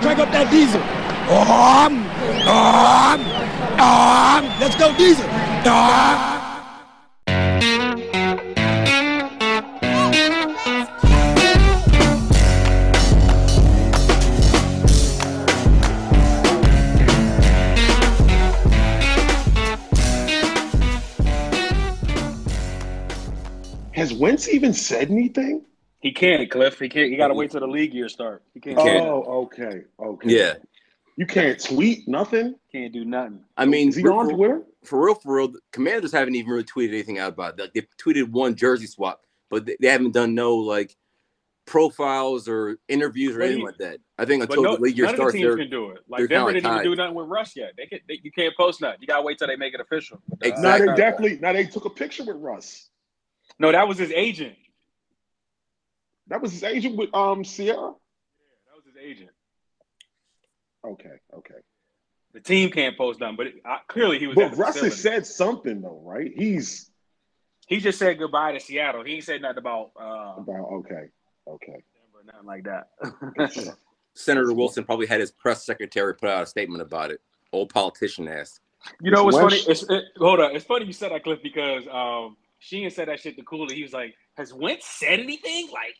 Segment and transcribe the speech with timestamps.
[0.00, 0.82] Crank up that diesel.
[1.28, 2.06] Um,
[2.46, 3.20] um,
[3.80, 5.24] um, let's go diesel.
[5.66, 6.36] Um.
[23.92, 25.65] Has Wentz even said anything?
[26.06, 26.78] He can't, Cliff.
[26.78, 27.10] He can't.
[27.10, 28.44] He got to wait till the league year start.
[28.54, 28.78] He can't.
[28.78, 29.04] can't.
[29.04, 30.28] Oh, okay, okay.
[30.28, 30.54] Yeah.
[31.16, 32.54] You can't tweet nothing.
[32.70, 33.40] Can't do nothing.
[33.56, 34.62] I mean, Is he for, on Twitter?
[34.84, 37.60] for real, for real, the commanders haven't even really tweeted anything out about it.
[37.62, 40.94] Like, they tweeted one jersey swap, but they, they haven't done no like
[41.66, 43.98] profiles or interviews or But anything he- like that.
[44.16, 45.90] I think until no, the league year none of the starts, teams they're can do
[45.90, 45.94] it.
[45.94, 46.82] they're Like kinda Denver didn't even tied.
[46.84, 47.72] do nothing with Russ yet.
[47.76, 48.98] They, can, they you can't post nothing.
[49.00, 50.20] You gotta wait till they make it official.
[50.28, 50.86] But, uh, Now Exactly.
[50.86, 51.38] they definitely.
[51.40, 52.90] Now they took a picture with Russ.
[53.58, 54.54] No, that was his agent.
[56.28, 57.76] That was his agent with um Ciara.
[57.76, 57.92] Yeah,
[58.68, 59.30] that was his agent.
[60.84, 61.54] Okay, okay.
[62.32, 64.36] The team can't post nothing, but it, I, clearly he was.
[64.36, 66.30] But the Russ has said something though, right?
[66.34, 66.90] He's
[67.66, 69.04] he just said goodbye to Seattle.
[69.04, 71.08] He ain't said nothing about uh, about okay,
[71.48, 71.82] okay.
[71.94, 73.76] Denver, nothing like that.
[74.14, 77.20] Senator Wilson probably had his press secretary put out a statement about it.
[77.52, 78.60] Old politician ass.
[79.00, 79.56] You know what's funny?
[79.56, 80.54] It's, it, hold on.
[80.54, 83.74] It's funny you said that, Cliff, because um, Sheehan said that shit to Cooley.
[83.74, 85.68] He was like, "Has Wentz said anything?
[85.72, 85.96] Like,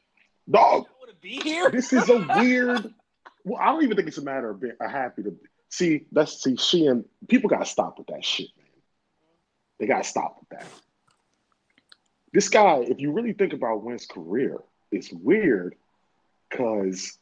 [0.51, 2.93] Dog, to be here." this is a weird.
[3.49, 5.37] Well, I don't even think it's a matter of being uh, happy to
[5.69, 6.07] see.
[6.11, 8.67] That's see, she and people got to stop with that shit, man.
[9.79, 10.67] They got to stop with that.
[12.33, 14.59] This guy, if you really think about Wentz's career,
[14.91, 15.77] it's weird
[16.51, 17.17] because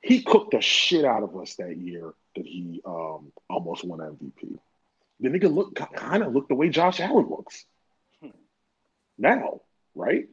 [0.00, 4.58] he cooked the shit out of us that year that he um, almost won MVP.
[5.20, 7.64] The nigga look kind of look the way Josh Allen looks
[9.16, 9.60] now,
[9.94, 10.28] right?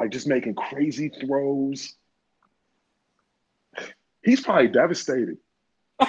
[0.00, 1.94] Like just making crazy throws.
[4.22, 5.36] He's probably devastated.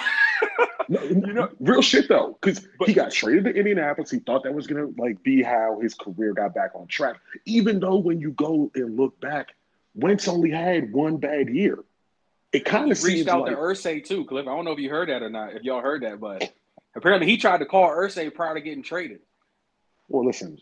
[0.88, 4.10] No, You know- real shit though, because he got traded to Indianapolis.
[4.10, 7.16] He thought that was gonna like be how his career got back on track.
[7.46, 9.50] Even though when you go and look back,
[9.94, 11.78] Wentz only had one bad year.
[12.52, 14.46] It kind of seems reached out like to Irsay too, Cliff.
[14.48, 15.54] I don't know if you heard that or not.
[15.54, 16.52] If y'all heard that, but
[16.96, 19.20] apparently he tried to call Irsay prior to getting traded.
[20.08, 20.58] well, listen,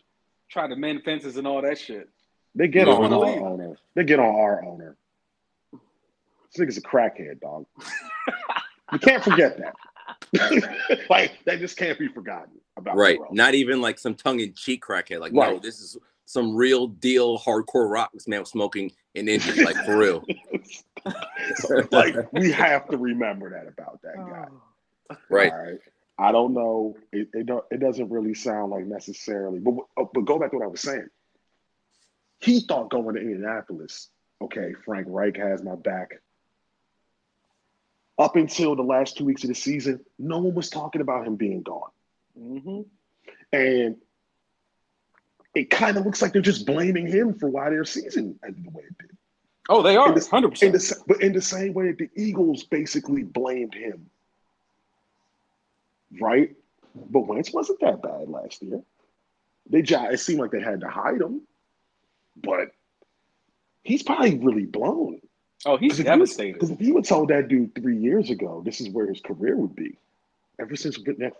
[0.49, 2.07] Tried to mend fences and all that shit.
[2.55, 3.41] They get You on wanna our leave?
[3.41, 3.77] owner.
[3.95, 4.97] They get on our owner.
[6.53, 7.65] This nigga's a crackhead, dog.
[8.91, 9.73] you can't forget that.
[11.09, 12.95] like that just can't be forgotten about.
[12.95, 13.19] Right.
[13.31, 15.19] Not even like some tongue in cheek crackhead.
[15.19, 19.65] Like, no, this is some real deal hardcore rock this man was smoking in India.
[19.65, 20.23] Like, for real.
[21.91, 24.47] like we have to remember that about that guy.
[25.09, 25.17] Oh.
[25.29, 25.51] Right.
[25.51, 25.79] All right.
[26.17, 26.95] I don't know.
[27.11, 29.59] It it, don't, it doesn't really sound like necessarily.
[29.59, 31.07] But oh, but go back to what I was saying.
[32.41, 34.09] He thought going to Indianapolis.
[34.41, 36.21] Okay, Frank Reich has my back.
[38.17, 41.35] Up until the last two weeks of the season, no one was talking about him
[41.35, 41.89] being gone,
[42.39, 42.81] Mm-hmm.
[43.51, 43.97] and
[45.53, 48.69] it kind of looks like they're just blaming him for why their season ended the
[48.69, 49.17] way it did.
[49.69, 50.99] Oh, they are In the- hundred In percent.
[51.07, 54.09] the, but in the same way, the Eagles basically blamed him,
[56.19, 56.55] right?
[56.95, 58.81] But Wentz wasn't that bad last year.
[59.69, 61.41] They it seemed like they had to hide him,
[62.35, 62.71] but
[63.83, 65.21] he's probably really blown.
[65.65, 66.53] Oh, he's Because devastated.
[66.53, 69.55] Because if you had told that dude three years ago, this is where his career
[69.55, 69.97] would be.
[70.59, 71.33] Ever since Nick,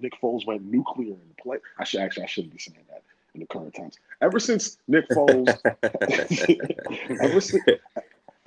[0.00, 3.02] Nick Foles went nuclear in the play, I should actually I shouldn't be saying that
[3.34, 3.98] in the current times.
[4.20, 5.58] Ever since Nick Foles
[7.22, 7.64] ever, since,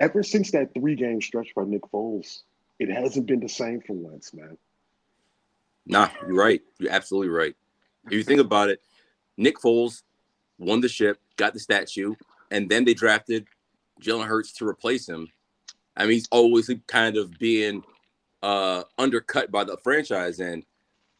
[0.00, 2.42] ever since that three game stretch by Nick Foles,
[2.78, 4.56] it hasn't been the same for Wentz, man.
[5.86, 6.60] Nah, you're right.
[6.78, 7.54] You're absolutely right.
[8.06, 8.80] If you think about it,
[9.36, 10.02] Nick Foles
[10.58, 12.14] won the ship, got the statue,
[12.50, 13.46] and then they drafted
[14.00, 15.28] Jalen Hurts to replace him.
[15.96, 17.82] I mean, he's always kind of being
[18.42, 20.40] uh, undercut by the franchise.
[20.40, 20.64] And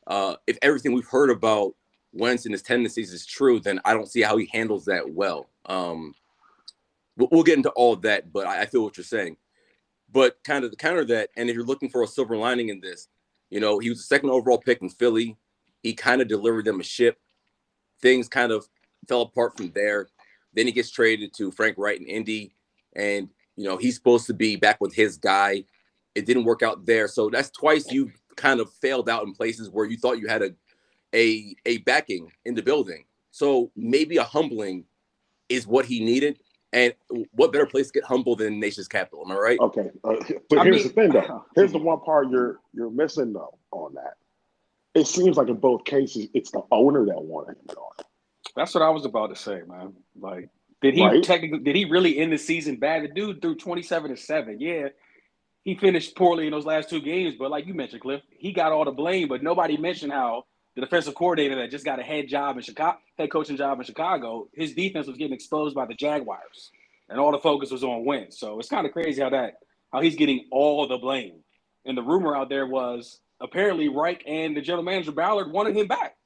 [0.06, 1.74] uh, if everything we've heard about
[2.12, 5.48] Wentz and his tendencies is true, then I don't see how he handles that well.
[5.66, 6.14] Um,
[7.16, 9.36] we'll, get into all that, but I, I feel what you're saying.
[10.12, 12.80] But kind of to counter that, and if you're looking for a silver lining in
[12.80, 13.08] this,
[13.50, 15.36] you know, he was the second overall pick in Philly.
[15.82, 17.18] He kind of delivered them a ship.
[18.00, 18.68] Things kind of
[19.08, 20.08] fell apart from there.
[20.54, 22.52] Then he gets traded to Frank Reich in Indy,
[22.94, 25.64] and you know he's supposed to be back with his guy.
[26.14, 29.70] It didn't work out there, so that's twice you kind of failed out in places
[29.70, 30.54] where you thought you had a
[31.14, 33.04] a a backing in the building.
[33.30, 34.84] So maybe a humbling
[35.48, 36.38] is what he needed,
[36.72, 36.94] and
[37.32, 39.24] what better place to get humble than nation's capital?
[39.26, 39.60] Am I right?
[39.60, 40.14] Okay, uh,
[40.48, 41.44] but I here's mean- the thing, though.
[41.54, 44.14] Here's the one part you're you're missing though on that.
[44.94, 48.06] It seems like in both cases, it's the owner that wanted him gone.
[48.56, 49.94] That's what I was about to say, man.
[50.20, 50.50] Like
[50.82, 51.22] Did he Right.
[51.22, 51.60] technically?
[51.60, 53.04] Did he really end the season bad?
[53.04, 54.60] The dude threw twenty seven to seven.
[54.60, 54.90] Yeah,
[55.64, 57.36] he finished poorly in those last two games.
[57.38, 59.28] But like you mentioned, Cliff, he got all the blame.
[59.28, 62.98] But nobody mentioned how the defensive coordinator that just got a head job in Chicago,
[63.18, 66.70] head coaching job in Chicago, his defense was getting exposed by the Jaguars,
[67.10, 68.38] and all the focus was on Wentz.
[68.40, 69.54] So it's kind of crazy how that
[69.92, 71.40] how he's getting all the blame.
[71.86, 75.88] And the rumor out there was apparently Reich and the general manager Ballard wanted him
[75.88, 76.16] back.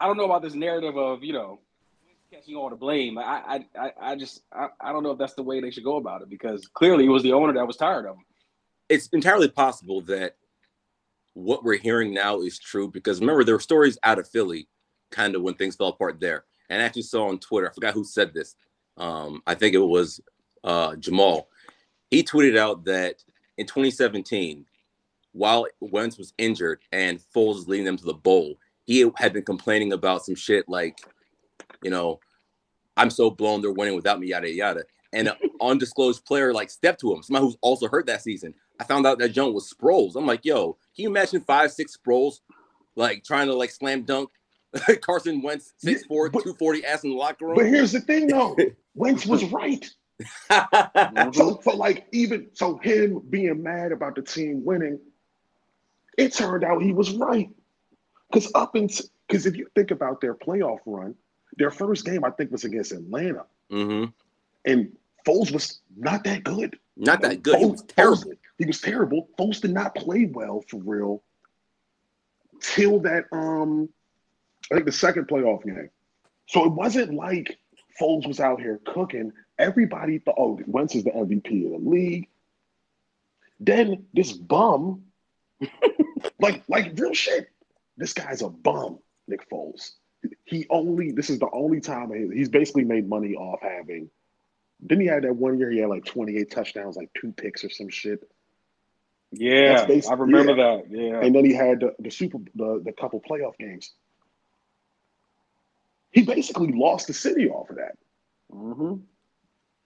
[0.00, 1.60] I don't know about this narrative of you know
[2.32, 3.18] catching all the blame.
[3.18, 5.96] I I I, just I, I don't know if that's the way they should go
[5.96, 8.24] about it because clearly it was the owner that was tired of him.
[8.88, 10.36] it's entirely possible that
[11.34, 14.68] what we're hearing now is true because remember there were stories out of Philly
[15.10, 16.44] kind of when things fell apart there.
[16.68, 18.54] And I actually saw on Twitter, I forgot who said this.
[18.96, 20.20] Um, I think it was
[20.62, 21.48] uh, Jamal.
[22.10, 23.22] He tweeted out that
[23.58, 24.66] in 2017,
[25.32, 28.56] while Wentz was injured and Foles was leading them to the bowl,
[28.90, 30.98] he had been complaining about some shit like,
[31.80, 32.18] you know,
[32.96, 34.82] I'm so blown they're winning without me, yada yada.
[35.12, 38.52] And an undisclosed player like stepped to him, somebody who's also hurt that season.
[38.80, 40.16] I found out that Joan was Sproles.
[40.16, 42.40] I'm like, yo, can you imagine five, six Sproles
[42.96, 44.28] like trying to like slam dunk
[45.02, 45.98] Carson Wentz, 6'4, Yeah,
[46.32, 47.54] but- 240 ass in the locker room?
[47.54, 48.56] But here's the thing, though.
[48.96, 49.88] Wentz was right.
[50.50, 54.98] So, so like even so, him being mad about the team winning,
[56.18, 57.50] it turned out he was right.
[58.30, 58.88] Because up in
[59.26, 61.14] because if you think about their playoff run,
[61.56, 64.06] their first game I think was against Atlanta, hmm
[64.64, 64.94] and
[65.26, 66.78] Foles was not that good.
[66.96, 67.58] Not that good.
[67.58, 68.16] He was terrible.
[68.16, 69.28] Foles- he was terrible.
[69.38, 71.22] Foles did not play well for real
[72.60, 73.88] till that um
[74.70, 75.90] I think the second playoff game.
[76.46, 77.58] So it wasn't like
[78.00, 79.32] Foles was out here cooking.
[79.58, 82.28] Everybody thought, oh, Wentz is the MVP of the league.
[83.58, 85.02] Then this bum,
[86.40, 87.50] like like real shit.
[88.00, 88.98] This guy's a bum,
[89.28, 89.90] Nick Foles.
[90.44, 94.10] He only this is the only time he's basically made money off having.
[94.84, 97.68] Didn't he have that one year he had like 28 touchdowns, like two picks or
[97.68, 98.20] some shit?
[99.32, 100.76] Yeah, That's basi- I remember yeah.
[100.76, 100.84] that.
[100.90, 103.92] Yeah, And then he had the, the super the, the couple playoff games.
[106.10, 107.96] He basically lost the city off of that.
[108.50, 108.94] hmm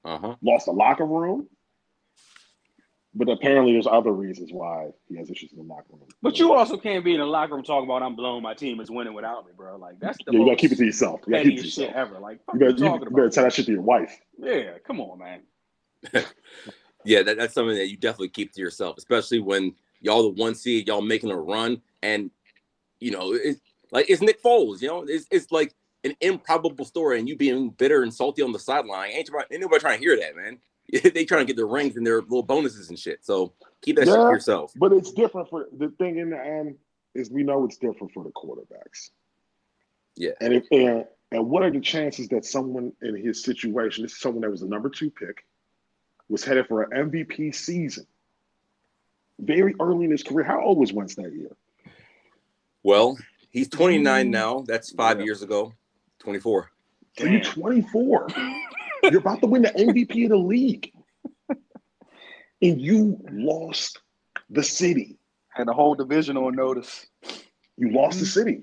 [0.05, 0.37] Uh-huh.
[0.41, 1.49] Lost the locker room.
[3.17, 6.09] But apparently there's other reasons why he has issues in the locker room.
[6.21, 8.81] but you also can't be in the locker room talking about I'm blowing My team
[8.81, 9.77] is winning without me, bro.
[9.77, 11.21] Like that's the yeah, you gotta keep it to yourself.
[11.27, 12.19] You gotta keep it to pettiest shit ever.
[12.19, 13.33] Like You fuck better, you you, better about?
[13.33, 14.21] tell that shit to your wife.
[14.39, 15.43] Yeah, come on, man.
[17.07, 20.55] Yeah, that, that's something that you definitely keep to yourself, especially when y'all the one
[20.55, 22.31] seed, y'all making a run, and
[22.99, 23.61] you know, it's
[23.93, 24.81] like it's Nick Foles.
[24.81, 25.75] You know, it's it's like
[26.05, 29.11] an improbable story, and you being bitter and salty on the sideline.
[29.11, 30.59] Ain't, nobody- ain't nobody trying to hear that, man.
[31.15, 33.25] they trying to get their rings and their little bonuses and shit.
[33.25, 33.53] So
[33.83, 34.73] keep that shit to yourself.
[34.77, 36.77] But it's different for the thing in the end
[37.15, 39.11] is we know it's different for the quarterbacks.
[40.17, 40.33] Yeah.
[40.41, 44.21] And if and, and what are the chances that someone in his situation, this is
[44.21, 45.45] someone that was the number two pick,
[46.29, 48.07] was headed for an MVP season
[49.41, 50.45] very early in his career.
[50.45, 51.57] How old was Wentz that year?
[52.83, 53.19] Well,
[53.51, 54.31] he's 29 mm.
[54.31, 54.65] now.
[54.67, 55.25] That's five Yeah.
[55.25, 55.73] years ago.
[56.21, 56.71] 24.
[57.21, 58.29] Are you're 24.
[59.11, 60.93] You're about to win the MVP of the league.
[62.63, 64.01] And you lost
[64.49, 65.19] the city.
[65.49, 67.07] Had the whole division on notice.
[67.77, 68.63] You lost the city.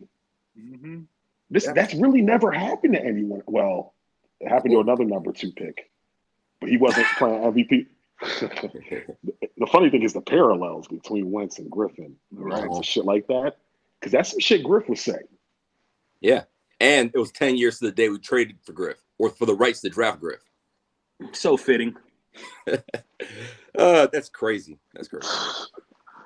[0.59, 1.01] Mm-hmm.
[1.49, 1.73] This Yeah.
[1.73, 3.43] that's really never happened to anyone.
[3.45, 3.93] Well,
[4.39, 5.91] it happened to another number two pick,
[6.59, 7.87] but he wasn't playing MVP.
[9.57, 12.69] the funny thing is the parallels between Wentz and Griffin, right?
[12.71, 13.57] So shit like that,
[13.99, 15.27] because that's some shit Griff was saying.
[16.21, 16.43] Yeah.
[16.79, 19.53] And it was 10 years to the day we traded for Griff or for the
[19.53, 20.41] rights to draft Griff.
[21.31, 21.95] So fitting.
[23.77, 24.77] Uh, that's crazy.
[24.93, 25.25] That's crazy.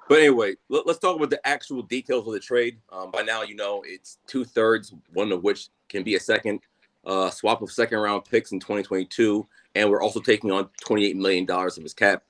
[0.10, 2.80] But anyway, let, us talk about the actual details of the trade.
[2.92, 6.62] Um, by now, you know it's two thirds, one of which can be a second
[7.06, 11.46] uh, swap of second round picks in 2022, and we're also taking on 28 million
[11.46, 12.24] dollars of his cap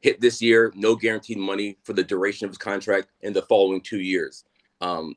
[0.00, 0.72] hit this year.
[0.74, 4.44] No guaranteed money for the duration of his contract in the following two years.
[4.80, 5.14] Um,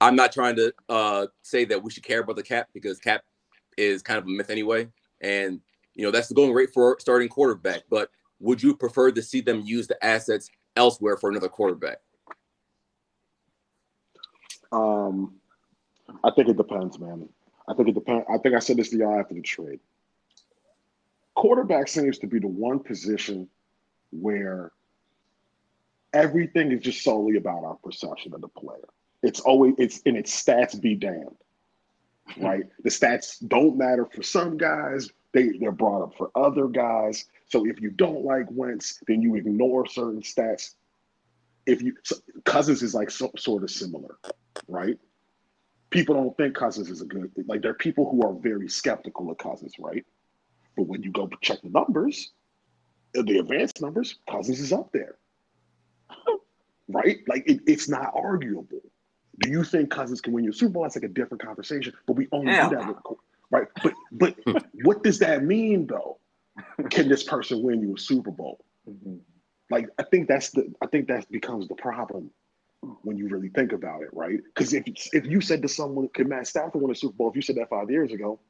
[0.00, 3.22] I'm not trying to uh, say that we should care about the cap because cap
[3.76, 4.88] is kind of a myth anyway,
[5.20, 5.60] and
[5.94, 7.82] you know that's the going rate for starting quarterback.
[7.90, 11.98] But would you prefer to see them use the assets elsewhere for another quarterback?
[14.72, 15.34] Um,
[16.24, 17.28] I think it depends, man.
[17.68, 18.24] I think it depends.
[18.32, 19.80] I think I said this to y'all after the trade.
[21.34, 23.48] Quarterback seems to be the one position
[24.10, 24.72] where
[26.12, 28.88] everything is just solely about our perception of the player.
[29.22, 31.36] It's always it's and its stats be damned.
[32.40, 32.62] Right?
[32.84, 35.10] the stats don't matter for some guys.
[35.32, 37.24] They they're brought up for other guys.
[37.48, 40.74] So if you don't like Wentz, then you ignore certain stats.
[41.66, 44.18] If you so Cousins is like so, sort of similar,
[44.68, 44.98] right?
[45.90, 47.44] people don't think Cousins is a good thing.
[47.46, 50.04] like there are people who are very skeptical of Cousins, right?
[50.76, 52.30] But when you go check the numbers,
[53.18, 55.16] uh, the advanced numbers, Cousins is up there.
[56.88, 57.18] Right?
[57.28, 58.80] Like it, it's not arguable.
[59.40, 60.82] Do you think Cousins can win you a Super Bowl?
[60.82, 61.94] That's like a different conversation.
[62.06, 63.18] But we only Hell do that with
[63.50, 63.66] right.
[63.82, 64.58] But but hmm.
[64.84, 66.18] what does that mean though?
[66.90, 68.64] Can this person win you a Super Bowl?
[68.88, 69.16] Mm-hmm.
[69.70, 72.30] Like I think that's the I think that becomes the problem
[73.02, 74.40] when you really think about it, right?
[74.54, 77.36] Because if if you said to someone, "Could Matt Stafford win a Super Bowl?" If
[77.36, 78.40] you said that five years ago,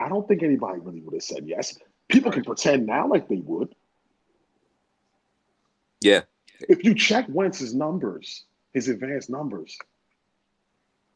[0.00, 1.78] I don't think anybody really would have said yes.
[2.08, 3.74] People can pretend now like they would.
[6.00, 6.22] Yeah.
[6.68, 9.78] If you check Wentz's numbers, his advanced numbers,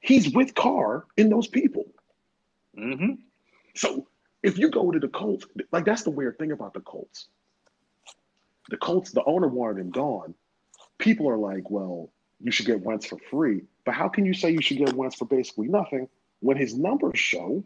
[0.01, 1.87] he's with Carr in those people.
[2.79, 3.15] Mm-hmm.
[3.75, 4.07] So
[4.43, 7.27] if you go to the Colts, like that's the weird thing about the Colts.
[8.71, 10.35] The Colts, the owner wanted him gone.
[10.99, 12.11] People are like, well,
[12.41, 13.63] you should get Wentz for free.
[13.85, 16.09] But how can you say you should get Wentz for basically nothing
[16.41, 17.65] when his numbers show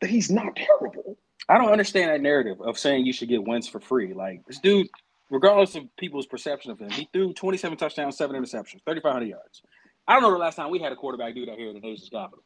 [0.00, 1.18] that he's not terrible?
[1.48, 4.14] I don't understand that narrative of saying you should get Wentz for free.
[4.14, 4.88] Like this dude,
[5.32, 9.62] regardless of people's perception of him, he threw 27 touchdowns, seven interceptions, 3,500 yards.
[10.06, 11.80] I don't know the last time we had a quarterback do that here in the
[11.80, 12.44] nation's capital.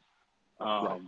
[0.61, 1.01] Um, Right.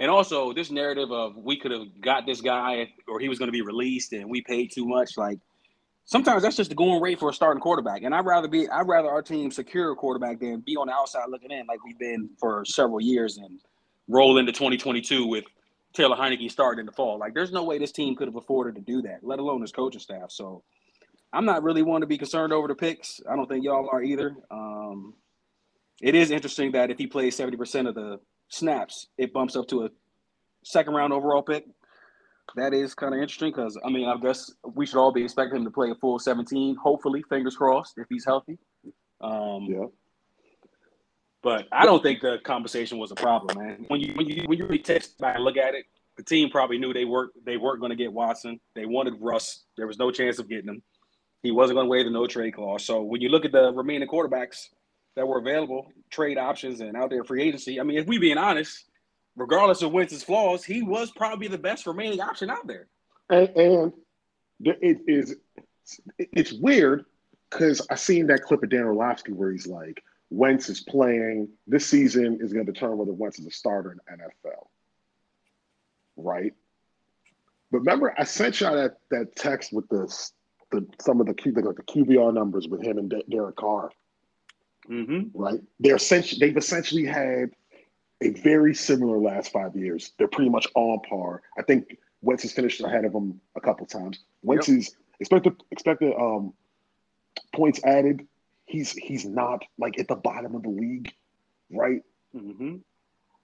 [0.00, 3.48] And also, this narrative of we could have got this guy or he was going
[3.48, 5.18] to be released and we paid too much.
[5.18, 5.38] Like
[6.06, 8.02] sometimes that's just the going rate for a starting quarterback.
[8.02, 10.94] And I'd rather be, I'd rather our team secure a quarterback than be on the
[10.94, 13.60] outside looking in like we've been for several years and
[14.08, 15.44] roll into 2022 with
[15.92, 17.18] Taylor Heinicke starting in the fall.
[17.18, 19.72] Like, there's no way this team could have afforded to do that, let alone his
[19.72, 20.30] coaching staff.
[20.30, 20.62] So,
[21.32, 23.20] I'm not really one to be concerned over the picks.
[23.30, 24.34] I don't think y'all are either.
[24.50, 25.14] Um,
[26.02, 28.18] it is interesting that if he plays 70% of the
[28.48, 29.90] snaps, it bumps up to a
[30.64, 31.66] second round overall pick.
[32.56, 35.58] That is kind of interesting because, I mean, I guess we should all be expecting
[35.58, 38.58] him to play a full 17, hopefully, fingers crossed, if he's healthy.
[39.20, 39.86] Um, Yeah.
[41.42, 43.84] but I don't think the conversation was a problem, man.
[43.86, 45.84] When you when you when you really take back and look at it,
[46.16, 48.58] the team probably knew they weren't they weren't going to get Watson.
[48.74, 49.64] They wanted Russ.
[49.76, 50.82] There was no chance of getting him.
[51.42, 52.84] He wasn't going to waive the no trade clause.
[52.84, 54.68] So when you look at the remaining quarterbacks
[55.16, 58.38] that were available, trade options and out there free agency, I mean, if we being
[58.38, 58.84] honest,
[59.36, 62.88] regardless of Wentz's flaws, he was probably the best remaining option out there.
[63.30, 63.92] And, and
[64.64, 65.36] it is
[66.18, 67.04] it's weird
[67.50, 71.86] because I seen that clip of Dan Orlovsky where he's like, Wentz is playing this
[71.86, 74.66] season is going to determine whether Wentz is a starter in NFL.
[76.16, 76.52] Right?
[77.72, 80.32] But remember, I sent y'all that, that text with this
[80.70, 83.90] the some of the Q the, the QBR numbers with him and De- Derek Carr,
[84.88, 85.38] Mm-hmm.
[85.40, 85.60] right?
[85.78, 87.50] They're essentially they've essentially had
[88.22, 90.12] a very similar last five years.
[90.18, 91.42] They're pretty much on par.
[91.58, 94.20] I think Wentz has finished ahead of them a couple times.
[94.42, 96.52] Wentz is expected expected um,
[97.54, 98.26] points added.
[98.66, 101.12] He's he's not like at the bottom of the league,
[101.70, 102.02] right?
[102.34, 102.76] Mm-hmm.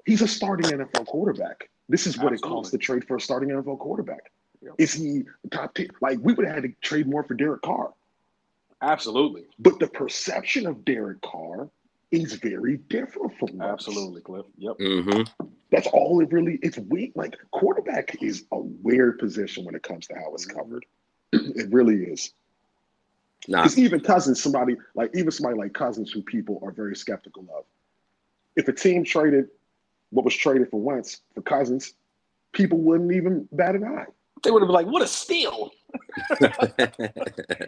[0.05, 1.69] He's a starting NFL quarterback.
[1.89, 4.31] This is what it costs to trade for a starting NFL quarterback.
[4.63, 4.75] Yep.
[4.79, 5.89] Is he top ten?
[6.01, 7.93] Like we would have had to trade more for Derek Carr,
[8.81, 9.45] Absolutely.
[9.59, 11.69] but the perception of Derek Carr
[12.11, 13.87] is very different from Wentz.
[13.87, 14.47] Absolutely, Cliff.
[14.59, 14.79] Yep.
[14.79, 15.47] Mm-hmm.
[15.71, 16.59] That's all it really.
[16.63, 17.13] It's weak.
[17.15, 20.87] Like quarterback is a weird position when it comes to how it's covered.
[21.33, 22.33] it really is.
[23.49, 23.63] Nah.
[23.63, 27.65] Because even Cousins, somebody like even somebody like Cousins, who people are very skeptical of.
[28.57, 29.49] If a team traded
[30.11, 31.95] what was traded for Wentz for Cousins,
[32.53, 34.07] people wouldn't even bat an eye.
[34.47, 35.71] They would have been like, "What a steal!"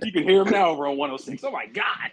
[0.02, 1.42] You can hear him now over on 106.
[1.44, 2.10] Oh my god!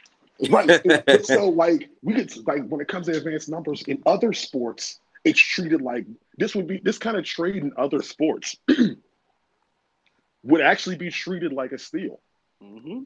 [0.50, 1.26] Right.
[1.26, 5.40] so like we get like when it comes to advanced numbers in other sports, it's
[5.40, 6.06] treated like
[6.38, 8.58] this would be this kind of trade in other sports
[10.44, 12.20] would actually be treated like a steal.
[12.64, 13.04] Mm-hmm.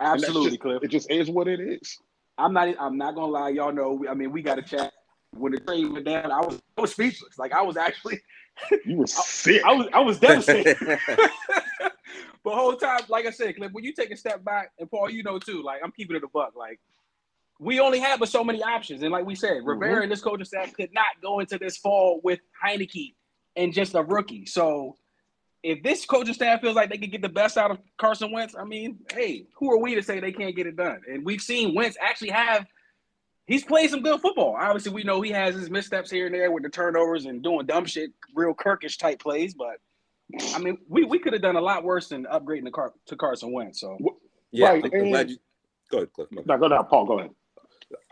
[0.00, 0.82] Absolutely, just- Cliff.
[0.82, 1.98] It just is what it is.
[2.36, 2.74] I'm not.
[2.78, 3.48] I'm not gonna lie.
[3.50, 4.04] Y'all know.
[4.08, 4.92] I mean, we got to chat.
[5.36, 6.60] When the train went down, I was.
[6.76, 7.38] I was speechless.
[7.38, 8.20] Like I was actually.
[8.84, 9.62] You were sick.
[9.64, 9.86] I was.
[9.92, 10.76] I was devastated.
[12.44, 15.10] but whole time, like I said, Cliff, when you take a step back, and Paul,
[15.10, 15.62] you know too.
[15.62, 16.54] Like I'm keeping it a buck.
[16.56, 16.80] Like
[17.60, 19.68] we only have but so many options, and like we said, mm-hmm.
[19.68, 23.14] Rivera and this coaching staff could not go into this fall with Heinicke
[23.56, 24.46] and just a rookie.
[24.46, 24.96] So
[25.62, 28.54] if this coaching staff feels like they can get the best out of Carson Wentz,
[28.56, 31.00] I mean, hey, who are we to say they can't get it done?
[31.10, 32.66] And we've seen Wentz actually have.
[33.48, 34.54] He's played some good football.
[34.60, 37.64] Obviously, we know he has his missteps here and there with the turnovers and doing
[37.64, 39.54] dumb shit, real Kirkish type plays.
[39.54, 39.78] But
[40.54, 43.16] I mean, we, we could have done a lot worse than upgrading the car to
[43.16, 43.80] Carson Wentz.
[43.80, 43.96] So
[44.52, 45.38] yeah, Right, I'm and- glad you.
[45.90, 46.28] Go ahead, Cliff.
[46.30, 47.06] My no, go down, Paul.
[47.06, 47.30] Go ahead.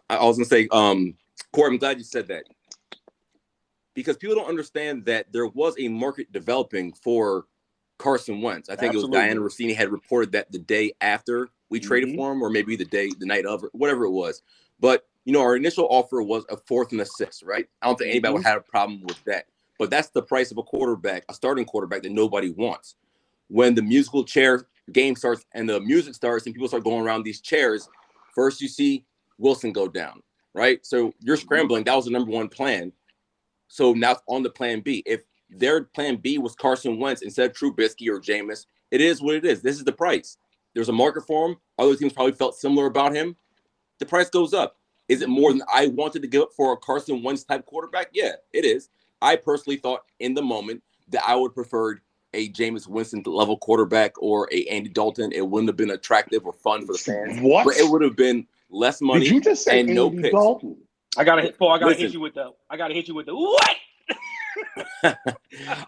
[0.08, 1.14] I I was gonna say, um,
[1.52, 2.44] Corey, I'm glad you said that
[3.94, 7.44] because people don't understand that there was a market developing for
[7.98, 8.70] Carson Wentz.
[8.70, 12.16] I think it was Dianna Russini had reported that the day after we traded Mhm.
[12.16, 14.40] for him, or maybe the day, the night of, or whatever it was.
[14.80, 17.66] But you know, our initial offer was a fourth and a sixth, right?
[17.82, 18.48] I don't think anybody would mm-hmm.
[18.48, 19.46] have a problem with that.
[19.76, 22.94] But that's the price of a quarterback, a starting quarterback that nobody wants.
[23.48, 27.24] When the musical chair game starts and the music starts and people start going around
[27.24, 27.88] these chairs,
[28.34, 29.04] first you see
[29.36, 30.22] Wilson go down,
[30.54, 30.86] right?
[30.86, 31.44] So you're mm-hmm.
[31.44, 31.84] scrambling.
[31.84, 32.92] That was the number one plan.
[33.66, 35.02] So now it's on the plan B.
[35.06, 39.34] If their plan B was Carson Wentz instead of Trubisky or Jameis, it is what
[39.34, 39.60] it is.
[39.60, 40.38] This is the price.
[40.72, 41.56] There's a market for him.
[41.80, 43.34] Other teams probably felt similar about him.
[43.98, 44.76] The price goes up.
[45.08, 48.08] Is it more than I wanted to give up for a Carson Wentz type quarterback?
[48.12, 48.88] Yeah, it is.
[49.22, 52.00] I personally thought in the moment that I would preferred
[52.34, 55.32] a Jameis Winston level quarterback or a Andy Dalton.
[55.32, 57.40] It wouldn't have been attractive or fun for the fans.
[57.40, 57.64] What?
[57.64, 60.34] But it would have been less money Did you just say and no Andy picks.
[60.34, 60.76] Dalton?
[61.16, 61.70] I gotta hit Paul.
[61.70, 62.02] I gotta Listen.
[62.02, 62.52] hit you with the.
[62.68, 63.76] I gotta hit you with the what?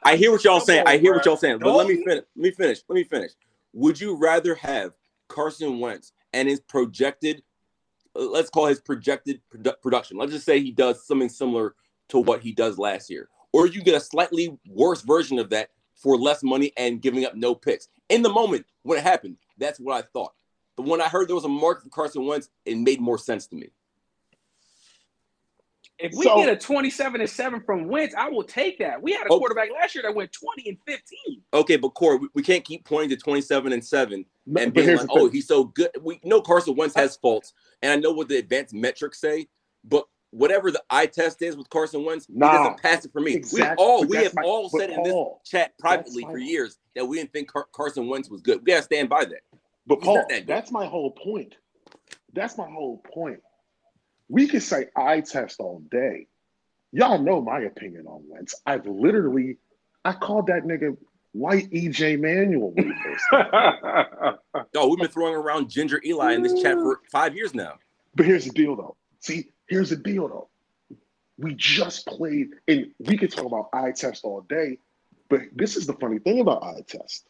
[0.02, 0.84] I hear what y'all saying.
[0.86, 1.58] I hear what y'all saying.
[1.58, 2.24] But let me finish.
[2.36, 2.78] Let me finish.
[2.88, 3.32] Let me finish.
[3.74, 4.92] Would you rather have
[5.28, 7.42] Carson Wentz and his projected,
[8.16, 10.16] Uh, let's call his projected produ- production?
[10.16, 11.74] Let's just say he does something similar
[12.08, 15.70] to what he does last year, or you get a slightly worse version of that
[15.94, 17.88] for less money and giving up no picks.
[18.08, 20.32] In the moment when it happened, that's what I thought.
[20.76, 23.46] But when I heard there was a market for Carson Wentz, it made more sense
[23.48, 23.70] to me.
[25.98, 29.02] If we So- get a 27 and 7 from Wentz, I will take that.
[29.02, 29.38] We had a Oh.
[29.38, 31.42] quarterback last year that went 20 and 15.
[31.52, 34.96] Okay, but Corey, we, we can't keep pointing to 27 and 7 No, and being
[34.96, 35.90] like, oh, he's so good.
[36.00, 39.46] We know Carson Wentz has faults, and I know what the advanced metrics say,
[39.84, 43.20] but whatever the eye test is with Carson Wentz, he Nah, doesn't pass it for
[43.20, 43.32] me.
[43.34, 47.06] exactly, We all we have my- all said in this chat privately for years that
[47.06, 48.58] we didn't think Car- Carson Wentz was good.
[48.60, 49.40] We gotta stand by that.
[49.86, 51.56] But Paul, that that's my whole point.
[52.34, 53.40] That's my whole point.
[54.28, 56.26] We could say eye test all day.
[56.92, 58.54] Y'all know my opinion on Wentz.
[58.66, 59.56] I've literally,
[60.04, 60.96] I called that nigga
[61.38, 64.38] white EJ Manuel when he first started.
[64.74, 67.74] Oh, we've been throwing around Ginger Eli in this chat for five years now.
[68.14, 68.96] But here's the deal, though.
[69.20, 70.48] See, here's the deal, though.
[71.38, 74.78] We just played, and we could talk about eye test all day,
[75.28, 77.28] but this is the funny thing about eye test.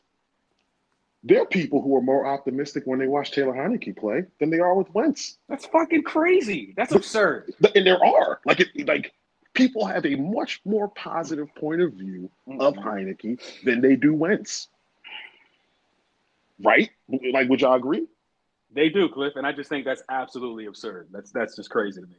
[1.25, 4.61] There are people who are more optimistic when they watch Taylor Heinicke play than they
[4.61, 5.37] are with Wentz.
[5.49, 6.75] That's fucking crazy.
[6.77, 7.53] That's absurd.
[7.75, 9.13] And there are like it, like
[9.59, 12.61] people have a much more positive point of view mm-hmm.
[12.61, 14.69] of Heinicke than they do Wentz.
[16.63, 16.91] Right?
[17.33, 18.07] Like, would y'all agree?
[18.73, 21.09] They do, Cliff, and I just think that's absolutely absurd.
[21.11, 22.17] That's that's just crazy to me.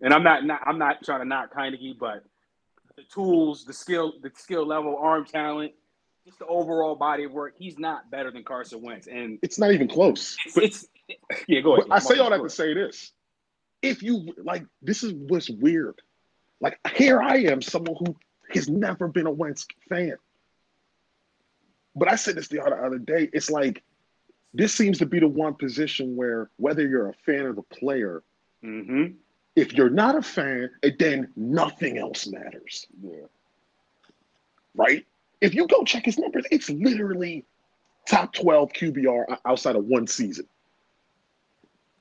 [0.00, 2.24] And I'm not, not I'm not trying to knock Heinicke, but
[2.96, 5.72] the tools, the skill, the skill level, arm talent,
[6.26, 9.06] just the overall body of work, he's not better than Carson Wentz.
[9.06, 10.36] And It's not even close.
[10.44, 10.86] it's, But, it's
[11.48, 11.86] yeah, go ahead.
[11.90, 13.12] I say all that to say this:
[13.80, 16.00] if you like, this is what's weird.
[16.62, 18.16] Like, here I am, someone who
[18.54, 20.14] has never been a Wentz fan.
[21.94, 23.28] But I said this the other, other day.
[23.34, 23.82] It's like
[24.54, 28.22] this seems to be the one position where whether you're a fan of the player
[28.62, 29.16] Mhm.
[29.56, 33.26] if you're not a fan, then nothing else matters, Yeah.
[34.74, 35.04] right?
[35.40, 37.44] If you go check his numbers, it's literally
[38.06, 40.46] top 12 QBR outside of one season,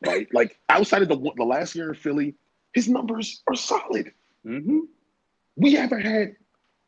[0.06, 0.32] right?
[0.34, 2.36] like outside of the, the last year in Philly,
[2.74, 4.13] his numbers are solid.
[4.46, 4.82] Mhm.
[5.56, 6.36] We haven't had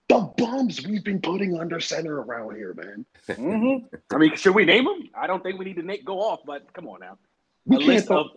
[0.10, 3.06] the bums we've been putting under center around here, man.
[3.28, 3.90] Mhm.
[4.12, 5.10] I mean, should we name them?
[5.16, 7.18] I don't think we need to na- go off, but come on now.
[7.66, 8.28] We a can't list throw, of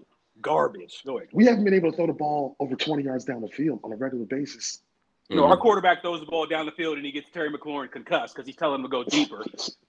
[0.41, 1.03] garbage.
[1.05, 1.31] Go ahead.
[1.33, 3.93] we haven't been able to throw the ball over 20 yards down the field on
[3.93, 4.83] a regular basis.
[5.29, 5.51] You know, Mhm.
[5.51, 8.47] our quarterback throws the ball down the field and he gets Terry McLaurin concussed because
[8.47, 9.45] he's telling him to go deeper,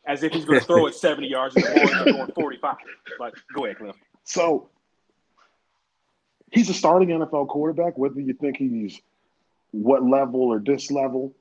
[0.06, 2.78] as if he's going to throw it 70 yards and the ball is going 45.
[3.20, 3.96] But go ahead, Cliff.
[4.24, 4.70] So
[6.52, 9.00] he's a starting NFL quarterback, whether you think he's
[9.72, 11.36] what level or this level.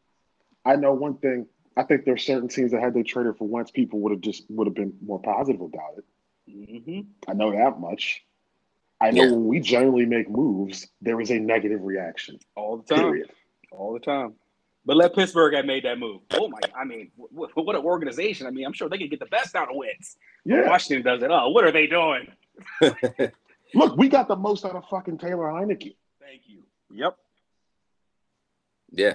[0.65, 1.47] I know one thing.
[1.77, 4.21] I think there are certain teams that had they traded for Wentz, people would have
[4.21, 6.05] just would have been more positive about it.
[6.51, 7.01] Mm-hmm.
[7.31, 8.25] I know that much.
[9.01, 9.31] I know Yeah.
[9.33, 12.39] when we generally make moves, there is a negative reaction.
[12.55, 13.05] All the time.
[13.05, 13.31] Period.
[13.71, 14.35] All the time.
[14.87, 16.21] But let Pittsburgh have made that move.
[16.31, 16.61] Oh my!
[16.75, 18.47] I mean, what, what an organization!
[18.47, 20.17] I mean, I'm sure they could get the best out of Wentz.
[20.45, 20.69] Yeah.
[20.69, 21.31] Washington does it.
[21.31, 22.29] Oh, what are they doing?
[23.75, 25.97] Look, we got the most out of fucking Taylor Heinicke.
[26.21, 26.63] Thank you.
[26.93, 27.19] Yep.
[28.91, 29.15] Yeah.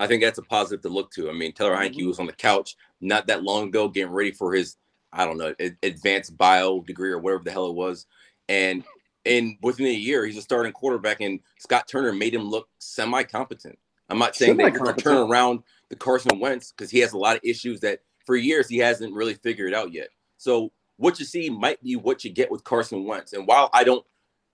[0.00, 1.30] I think that's a positive to look to.
[1.30, 2.08] I mean, Taylor Heinicke Mhm.
[2.08, 4.76] was on the couch not that long ago getting ready for his,
[5.12, 8.06] I don't know, advanced bio degree or whatever the hell it was.
[8.48, 8.84] And
[9.24, 13.78] and within a year, he's a starting quarterback, and Scott Turner made him look semi-competent.
[14.08, 17.12] I'm not saying that he's going to turn around the Carson Wentz because he has
[17.12, 20.08] a lot of issues that for years he hasn't really figured out yet.
[20.38, 23.32] So what you see might be what you get with Carson Wentz.
[23.32, 24.04] And while I don't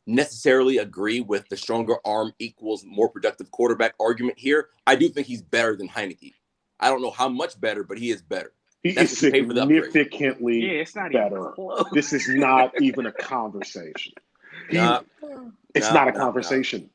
[0.08, 5.26] necessarily agree with the stronger arm equals more productive quarterback argument here, I do think
[5.26, 6.34] he's better than Heinicke.
[6.80, 8.52] I don't know how much better, but he is better.
[8.82, 9.84] He That's is what you pay for the upgrade.
[9.84, 11.36] significantly Yeah, it's not better.
[11.36, 11.84] even close.
[11.92, 14.14] This is not even a conversation.
[14.70, 15.02] He, Nah,
[15.74, 16.90] it's nah, not a nah, conversation.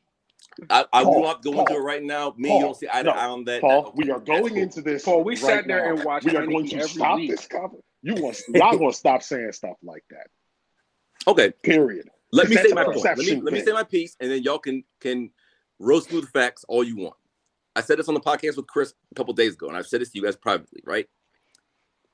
[0.70, 2.34] I, I Paul, will not go into it right now.
[2.36, 3.60] Me, Paul, you don't see eye to no, eye on that.
[3.60, 4.62] Paul, that- we are going cool.
[4.62, 5.04] into this.
[5.04, 5.94] Paul, we right sat there now.
[5.94, 7.30] and watched We are going to stop week.
[7.30, 7.82] this conversation.
[8.02, 10.26] You want y'all going to stop saying stuff like that?
[11.26, 12.10] Okay, Period.
[12.34, 13.04] Let me say my point.
[13.04, 15.30] Let me let me say my piece, and then y'all can can
[15.78, 17.14] roast through the facts all you want.
[17.76, 20.00] I said this on the podcast with Chris a couple days ago, and I've said
[20.00, 21.08] this to you guys privately, right?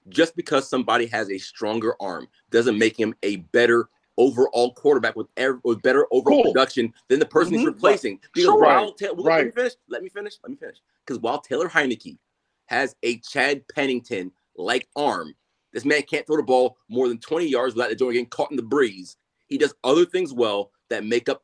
[0.09, 5.28] Just because somebody has a stronger arm doesn't make him a better overall quarterback with,
[5.37, 6.52] ev- with better overall Cool.
[6.52, 7.66] production than the person he's Mhm.
[7.66, 8.16] replacing.
[8.35, 8.61] Because Sure.
[8.62, 8.98] while Right.
[8.98, 10.78] Ta- let me finish, let me finish, let me finish.
[11.06, 12.18] Because while Taylor Heinicke
[12.66, 15.35] has a Chad Pennington like arm,
[15.72, 18.50] this man can't throw the ball more than 20 yards without the door getting caught
[18.50, 19.16] in the breeze.
[19.51, 21.43] He does other things well that make up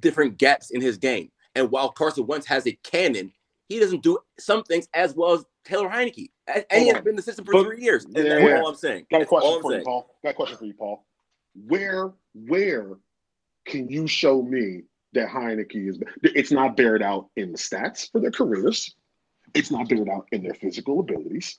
[0.00, 1.30] different gaps in his game.
[1.54, 3.30] And while Carson Wentz has a cannon,
[3.68, 6.30] he doesn't do some things as well as Taylor Heinicke.
[6.48, 7.04] And and he has on.
[7.04, 8.04] been in the system for But- three years.
[8.04, 8.60] And that's yeah.
[8.60, 9.06] all I'm saying.
[9.10, 9.84] Got a question for you.
[9.84, 10.16] Paul.
[10.24, 11.04] Got a question for you, Paul.
[11.66, 12.98] Where, where
[13.66, 15.98] can you show me that Heinicke is?
[16.22, 18.94] It's not bared out in the stats for their careers.
[19.54, 21.58] It's not bared out in their physical abilities.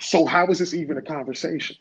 [0.00, 1.76] So how is this even a conversation?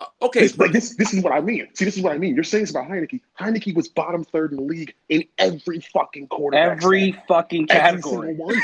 [0.00, 1.68] Uh, Okay, This, like this, this is what I mean.
[1.74, 2.34] See, this is what I mean.
[2.34, 3.20] You're saying this about Heinicke.
[3.40, 6.82] Heinicke was bottom third in the league in every fucking quarterback.
[6.82, 7.24] Every stat.
[7.28, 8.28] fucking Every category.
[8.28, 8.60] single one.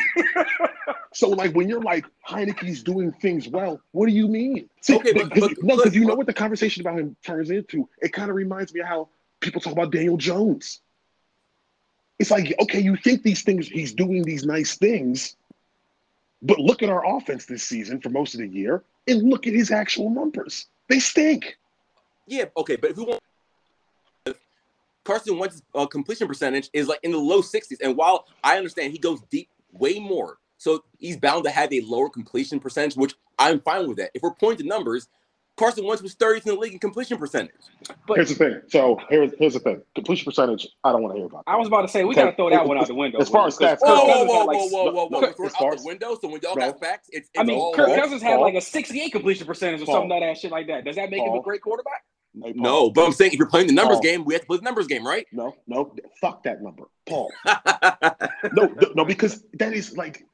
[1.14, 4.68] so, like, when you're like Heinicke's doing things well, what do you mean?
[4.82, 7.50] See, Okay, but- because- but- no, because you know what the conversation about him turns
[7.50, 7.88] into.
[8.02, 9.08] It kind of reminds me of how
[9.40, 10.80] people talk about Daniel Jones.
[12.18, 15.34] It's like, okay, you think these things, he's doing these nice things,
[16.42, 19.54] but look at our offense this season for most of the year, and look at
[19.54, 20.66] his actual numbers.
[20.92, 21.56] They stink.
[22.26, 23.22] Yeah, okay, but if we want
[25.04, 28.92] Carson Wentz's uh, completion percentage is like in the low 60s, and while I understand
[28.92, 33.14] he goes deep way more, so he's bound to have a lower completion percentage, which
[33.38, 34.10] I'm fine with that.
[34.12, 35.08] If we're pointing to numbers,
[35.56, 37.50] Carson Wentz was 30th in the league in completion percentage.
[38.06, 38.60] But- here's the thing.
[38.68, 39.82] So here's here's the thing.
[39.94, 40.66] Completion percentage.
[40.82, 41.40] I don't want to hear about.
[41.40, 41.50] It.
[41.50, 42.22] I was about to say we Okay.
[42.24, 43.18] gotta throw that one out the window.
[43.20, 45.20] As far as stats Kirk go- Whoa, whoa, whoa, whoa, whoa, whoa, whoa!
[45.20, 46.70] Look, We're as out the window, so when y'all No.
[46.70, 48.42] got facts, it's, it's I mean, all Kirk Paul, Cousins had Paul.
[48.42, 49.94] like a 68 completion percentage or Paul.
[49.96, 50.84] something like that shit like that.
[50.84, 52.04] Does that make him a great quarterback?
[52.42, 52.62] Hey, Paul.
[52.62, 54.02] No, but I'm saying if you're playing the numbers Paul.
[54.04, 55.26] game, we have to play the numbers game, right?
[55.32, 57.30] No, no, fuck that number, Paul.
[58.54, 60.24] No, no, because that is like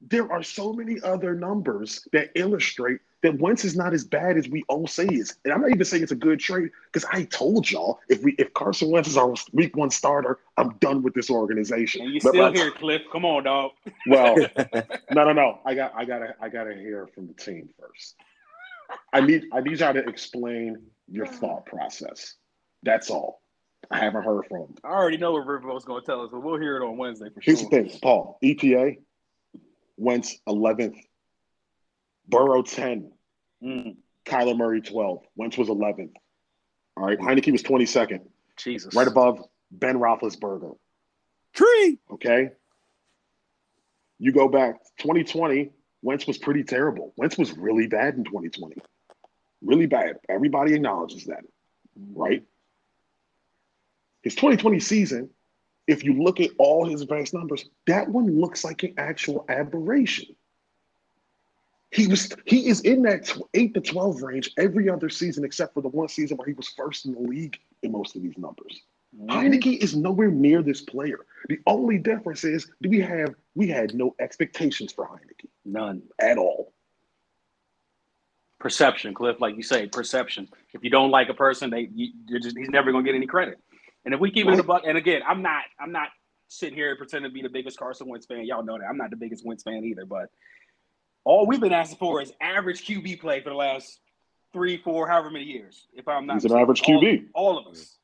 [0.00, 4.48] there are so many other numbers that illustrate that Wentz is not as bad as
[4.50, 5.34] we all say he is.
[5.44, 8.32] And I'm not even saying it's a good trade because I told y'all if we
[8.32, 12.02] if Carson Wentz is our week one starter, I'm done with this organization.
[12.02, 13.00] And you But still by- here, Cliff.
[13.10, 13.72] Come on, dog.
[14.06, 14.36] Well,
[15.10, 15.58] no, no, no.
[15.64, 18.14] I got, I gotta, I gotta hear from the team first.
[19.14, 20.76] I need, I need y'all to explain
[21.10, 22.34] your thought process.
[22.82, 23.40] That's all.
[23.90, 24.60] I haven't heard from.
[24.62, 24.74] 'em.
[24.84, 27.40] I already know what Riverboat's gonna tell us, but we'll hear it on Wednesday for
[27.40, 27.54] sure.
[27.56, 28.38] Here's the thing, Paul.
[28.44, 28.98] EPA,
[29.96, 30.96] Wentz 11th,
[32.28, 33.10] Burrow 10,
[33.64, 33.96] Mm,
[34.26, 35.24] Kyler Murray 12.
[35.36, 36.12] Wentz was 11th.
[36.96, 38.20] All right, Heinicke was 22nd,
[38.56, 38.94] Jesus.
[38.94, 40.76] right above Ben Roethlisberger.
[41.52, 41.98] Tree.
[42.12, 42.50] Okay.
[44.18, 45.70] You go back 2020,
[46.02, 47.12] Wentz was pretty terrible.
[47.16, 48.76] Wentz was really bad in 2020.
[49.62, 50.18] Really bad.
[50.28, 51.42] Everybody acknowledges that,
[52.14, 52.44] right?
[54.22, 55.30] His 2020 season,
[55.86, 60.36] if you look at all his advanced numbers, that one looks like an actual aberration.
[61.94, 65.80] He was he is in that 8 to 12 range every other season except for
[65.80, 68.82] the one season where he was first in the league in most of these numbers.
[69.26, 71.24] Heinicke is nowhere near this player.
[71.48, 76.02] The only difference is do we have we had no expectations for Heineke None.
[76.18, 76.72] at all.
[78.58, 80.48] Perception, Cliff, like you say, perception.
[80.72, 83.26] If you don't like a person, they you, you're just, he's never gonna get any
[83.26, 83.58] credit.
[84.04, 86.08] And if we keep it in the buck, and again, I'm not, I'm not
[86.48, 88.44] sitting here pretending to be the biggest Carson Wentz fan.
[88.44, 90.06] Y'all know that I'm not the biggest Wentz fan either.
[90.06, 90.30] But
[91.24, 94.00] all we've been asking for is average QB play for the last
[94.52, 95.86] three, four, however many years.
[95.94, 97.26] If I'm not, He's an average QB.
[97.34, 97.96] All, of us.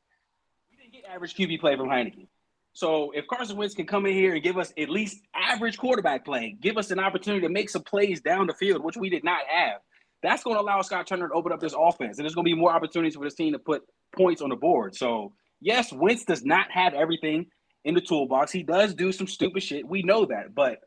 [0.69, 2.27] We didn't get average QB play from Heinicke.
[2.73, 6.23] So if Carson Wentz can come in here and give us at least average quarterback
[6.23, 9.23] play, give us an opportunity to make some plays down the field, which we did
[9.23, 9.81] not have,
[10.23, 12.53] that's going to allow Scott Turner to open up this offense, and there's going to
[12.53, 13.83] be more opportunities for this team to put
[14.15, 14.95] points on the board.
[14.95, 17.47] So yes, Wentz does not have everything
[17.83, 18.51] in the toolbox.
[18.51, 19.87] He does do some stupid shit.
[19.87, 20.79] We know that, but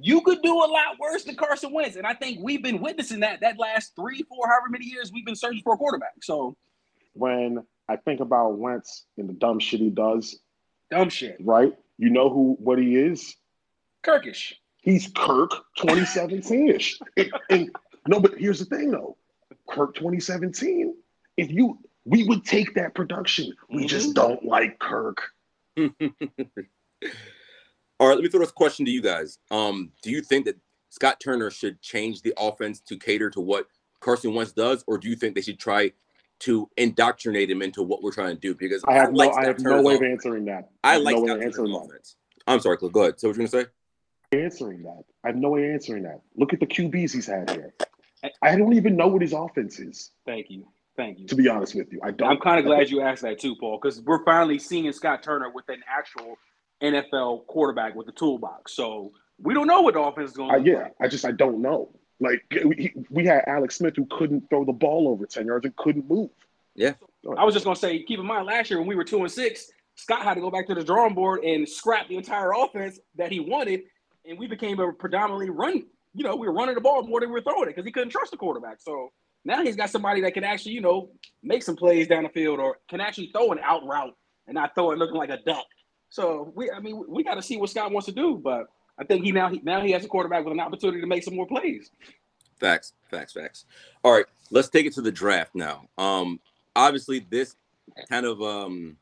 [0.00, 3.20] you could do a lot worse than Carson Wentz, and I think we've been witnessing
[3.20, 6.14] that that last three, four, however many years we've been searching for a quarterback.
[6.22, 6.56] So
[7.12, 10.38] When I think about Wentz and the dumb shit he does,
[10.90, 11.72] dumb shit, right?
[11.98, 13.36] You know who what he is?
[14.02, 14.60] Kirkish.
[14.82, 16.98] He's Kirk 2017-ish.
[17.16, 17.70] and, and
[18.06, 19.16] no, but here's the thing though.
[19.68, 20.94] Kirk 2017,
[21.36, 23.52] if you we would take that production.
[23.70, 23.88] We Mhm.
[23.88, 25.22] just don't like Kirk.
[28.00, 29.38] All right, let me throw this question to you guys.
[29.50, 30.56] Um, do you think that
[30.90, 33.66] Scott Turner should change the offense to cater to what
[34.00, 35.92] Carson Wentz does, or do you think they should try
[36.40, 39.46] to indoctrinate him into what we're trying to do because I have no, like I
[39.46, 40.70] have no Turner's way of answering that.
[40.82, 41.78] I have like no way Scott of Turner's answering that.
[41.78, 42.16] offense.
[42.46, 42.92] I'm sorry, Cliff.
[42.92, 43.20] Go ahead.
[43.20, 43.66] So what you gonna say?
[44.32, 46.20] Answering that, I have no way of answering that.
[46.36, 47.74] Look at the QBs he's had here.
[48.42, 50.10] I don't even know what his offense is.
[50.26, 50.66] Thank you.
[50.96, 51.26] Thank you.
[51.26, 52.28] To be honest with you, I don't.
[52.28, 55.50] I'm kind of glad you asked that too, Paul, because we're finally seeing Scott Turner
[55.50, 56.36] with an actual
[56.82, 58.74] NFL quarterback with the toolbox.
[58.74, 61.32] So we don't know what the offense is going I, to yeah, I just I
[61.32, 61.90] don't know.
[62.20, 65.74] Like we, we had Alex Smith who couldn't throw the ball over ten yards and
[65.76, 66.30] couldn't move.
[66.74, 66.94] Yeah.
[67.38, 69.20] I was just going to say, keep in mind, last year when we were two
[69.20, 72.52] and six, Scott had to go back to the drawing board and scrap the entire
[72.52, 73.82] offense that he wanted,
[74.28, 75.84] and we became a predominantly run.
[76.14, 77.92] You know, we were running the ball more than we were throwing it because he
[77.92, 78.80] couldn't trust the quarterback.
[78.80, 79.10] So
[79.44, 81.10] now he's got somebody that can actually, you know,
[81.42, 84.14] make some plays down the field or can actually throw an out route
[84.46, 85.66] and not throw it looking like a duck.
[86.14, 89.02] So we, I mean, we got to see what Scott wants to do, but I
[89.02, 91.34] think he now he, now he has a quarterback with an opportunity to make some
[91.34, 91.90] more plays.
[92.60, 93.64] Facts, facts, facts.
[94.04, 95.88] All right, let's take it to the draft now.
[95.98, 96.38] Um,
[96.76, 97.56] obviously, this
[98.08, 98.96] kind of um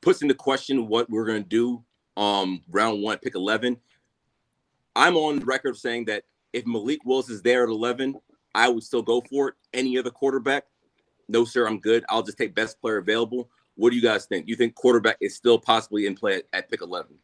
[0.00, 1.84] puts into question what we're gonna do
[2.16, 3.76] um round one, pick eleven.
[4.96, 8.14] I'm on record saying that if Malik Willis is there at eleven,
[8.54, 9.54] I would still go for it.
[9.74, 10.64] Any other quarterback?
[11.28, 12.02] No, sir, I'm good.
[12.08, 13.50] I'll just take best player available.
[13.76, 14.48] What do you guys think?
[14.48, 17.16] You think quarterback is still possibly in play at, at pick eleven?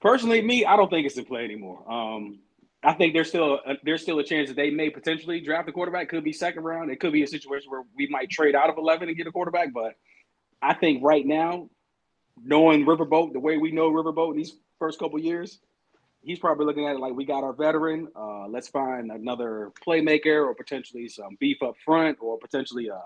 [0.00, 1.84] Personally, me, I don't think it's in play anymore.
[1.90, 2.40] Um,
[2.82, 5.72] I think there's still a, there's still a chance that they may potentially draft a
[5.72, 6.08] quarterback.
[6.08, 6.90] Could be second round.
[6.90, 9.32] It could be a situation where we might trade out of eleven and get a
[9.32, 9.72] quarterback.
[9.72, 9.94] But
[10.60, 11.68] I think right now,
[12.42, 15.60] knowing Riverboat the way we know Riverboat these first couple years,
[16.22, 18.08] he's probably looking at it like we got our veteran.
[18.16, 23.00] Uh, let's find another playmaker or potentially some beef up front or potentially a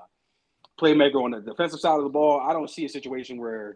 [0.80, 2.40] playmaker on the defensive side of the ball.
[2.40, 3.74] I don't see a situation where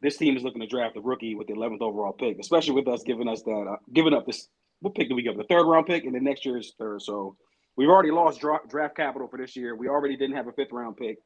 [0.00, 2.88] this team is looking to draft a rookie with the 11th overall pick, especially with
[2.88, 4.48] us giving us that, uh, giving up this.
[4.80, 5.36] What pick do we give?
[5.36, 7.00] The third round pick, and then next year's third.
[7.00, 7.36] So
[7.76, 9.74] we've already lost dra- draft capital for this year.
[9.74, 11.18] We already didn't have a fifth round pick.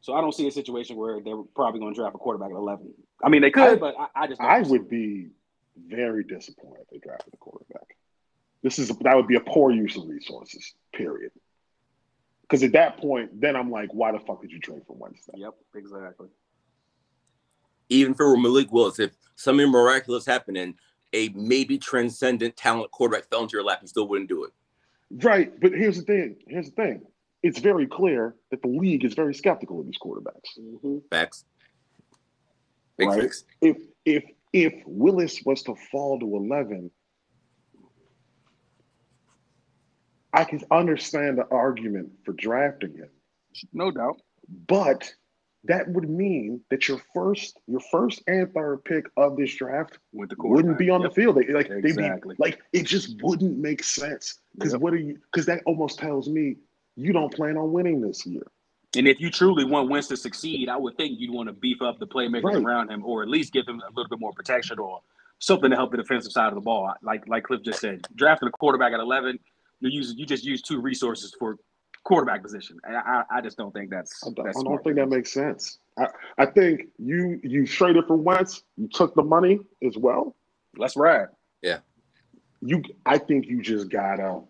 [0.00, 2.56] So I don't see a situation where they're probably going to draft a quarterback at
[2.56, 2.92] 11.
[3.24, 5.28] I mean, they could, I- but I, I just I would be
[5.88, 7.96] very disappointed if they drafted a quarterback.
[8.62, 10.74] This is that would be a poor use of resources.
[10.92, 11.30] Period.
[12.48, 15.32] Because at that point, then I'm like, why the fuck did you trade for Wednesday?
[15.36, 16.28] Yep, exactly.
[17.90, 20.74] even for Malik Willis, if something miraculous happened and
[21.12, 24.52] a maybe transcendent talent quarterback fell into your lap, you still wouldn't do it.
[25.24, 26.36] Right, but here's the thing.
[26.46, 27.02] Here's the thing.
[27.42, 30.58] It's very clear that the league is very skeptical of these quarterbacks.
[30.58, 30.98] Mm-hmm.
[31.10, 31.44] Facts.
[32.98, 33.22] Big Right.
[33.22, 33.44] facts.
[33.62, 36.90] If if if Willis was to fall to eleven,
[40.38, 43.10] I can understand the argument for drafting him,
[43.72, 44.20] No doubt.
[44.68, 45.12] but
[45.64, 50.78] that would mean that your first your first and third pick of this draft wouldn't
[50.78, 51.10] be on Yep.
[51.10, 51.36] the field.
[51.36, 52.36] They, like Exactly.
[52.36, 54.38] be like it just wouldn't make sense.
[54.54, 54.80] Because Yep.
[54.80, 55.18] what are you?
[55.32, 56.56] Because that almost tells me
[56.94, 58.46] you don't plan on winning this year.
[58.96, 61.82] And if you truly want Wentz to succeed, I would think you'd want to beef
[61.82, 62.62] up the playmakers Right.
[62.64, 65.00] around him, or at least give him a little bit more protection or
[65.40, 66.94] something to help the defensive side of the ball.
[67.02, 69.40] Like like Cliff just said, drafting a quarterback at eleven,
[69.80, 71.56] you use you just use two resources for
[72.04, 72.78] quarterback position.
[72.84, 74.22] And I, I just don't think that's.
[74.24, 75.78] I don't, that's I don't think that makes sense.
[75.98, 76.06] I,
[76.38, 78.62] I think you you traded for Wentz.
[78.76, 80.34] You took the money as well.
[80.76, 81.28] Let's ride.
[81.62, 81.78] Yeah.
[82.60, 84.40] You, I think you just gotta.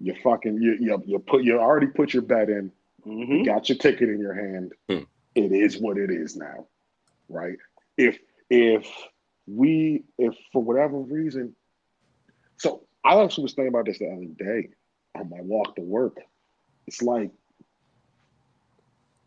[0.00, 2.72] You fucking you you, you put you already put your bet in.
[3.06, 3.32] Mm-hmm.
[3.32, 4.72] You got your ticket in your hand.
[4.88, 5.04] Hmm.
[5.34, 6.66] It is what it is now,
[7.28, 7.56] right?
[7.96, 8.88] If if
[9.46, 11.54] we if for whatever reason,
[12.58, 14.68] so I actually was thinking about this the other day
[15.14, 16.18] on my walk to work.
[16.86, 17.30] It's like,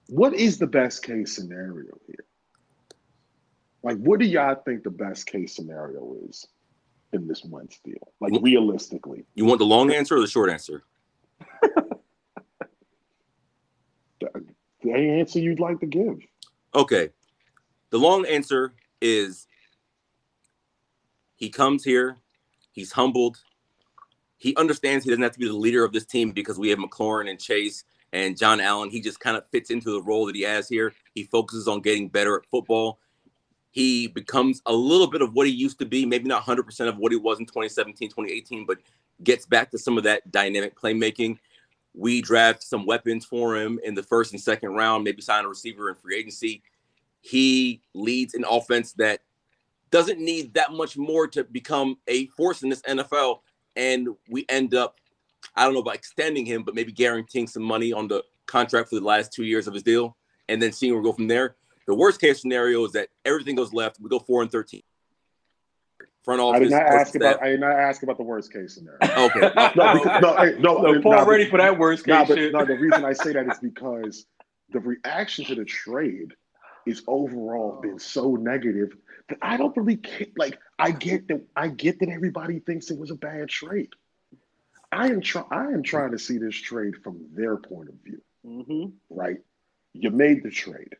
[0.05, 2.25] what is the best case scenario here?
[3.81, 6.45] Like, what do y'all think the best case scenario is
[7.11, 8.13] in this Wentz deal?
[8.19, 10.83] Like, realistically, You want the long answer or the short answer?
[11.63, 11.89] the,
[14.83, 16.19] the answer you'd like to give.
[16.75, 17.09] Okay.
[17.89, 19.47] The long answer is
[21.35, 22.17] he comes here,
[22.73, 23.39] he's humbled,
[24.41, 26.79] he understands he doesn't have to be the leader of this team because we have
[26.79, 28.89] McLaurin and Chase and John Allen.
[28.89, 30.93] He just kind of fits into the role that he has here.
[31.13, 32.97] He focuses on getting better at football.
[33.69, 36.97] He becomes a little bit of what he used to be, maybe not 100% of
[36.97, 38.79] what he was in 2017, 2018, but
[39.23, 41.37] gets back to some of that dynamic playmaking.
[41.93, 45.49] We draft some weapons for him in the first and second round, maybe sign a
[45.49, 46.63] receiver in free agency.
[47.19, 49.19] He leads an offense that
[49.91, 53.41] doesn't need that much more to become a force in this NFL.
[53.75, 54.95] And we end up,
[55.55, 58.95] I don't know about extending him, but maybe guaranteeing some money on the contract for
[58.99, 60.17] the last two years of his deal
[60.49, 61.55] and then seeing where we go from there.
[61.87, 63.99] The worst case scenario is that everything goes left.
[63.99, 64.81] We go four and 13.
[66.23, 66.55] front office.
[66.55, 66.69] I office.
[66.69, 67.43] did not coaching ask about.
[67.43, 68.99] I did not ask about the worst case scenario.
[69.27, 69.39] Okay.
[69.75, 72.27] No, because, no, hey, no, No, no, Paul no, ready for that worst No, case
[72.27, 74.25] but no, the reason I say that is because
[74.71, 76.33] the reaction to the trade
[76.85, 78.95] is overall been so negative
[79.41, 80.27] I don't really care.
[80.37, 83.89] Like, I get that I get that everybody thinks it was a bad trade.
[84.91, 85.45] I am trying.
[85.51, 88.21] I am trying to see this trade from their point of view.
[88.43, 89.37] hmm Right?
[89.93, 90.95] You made the trade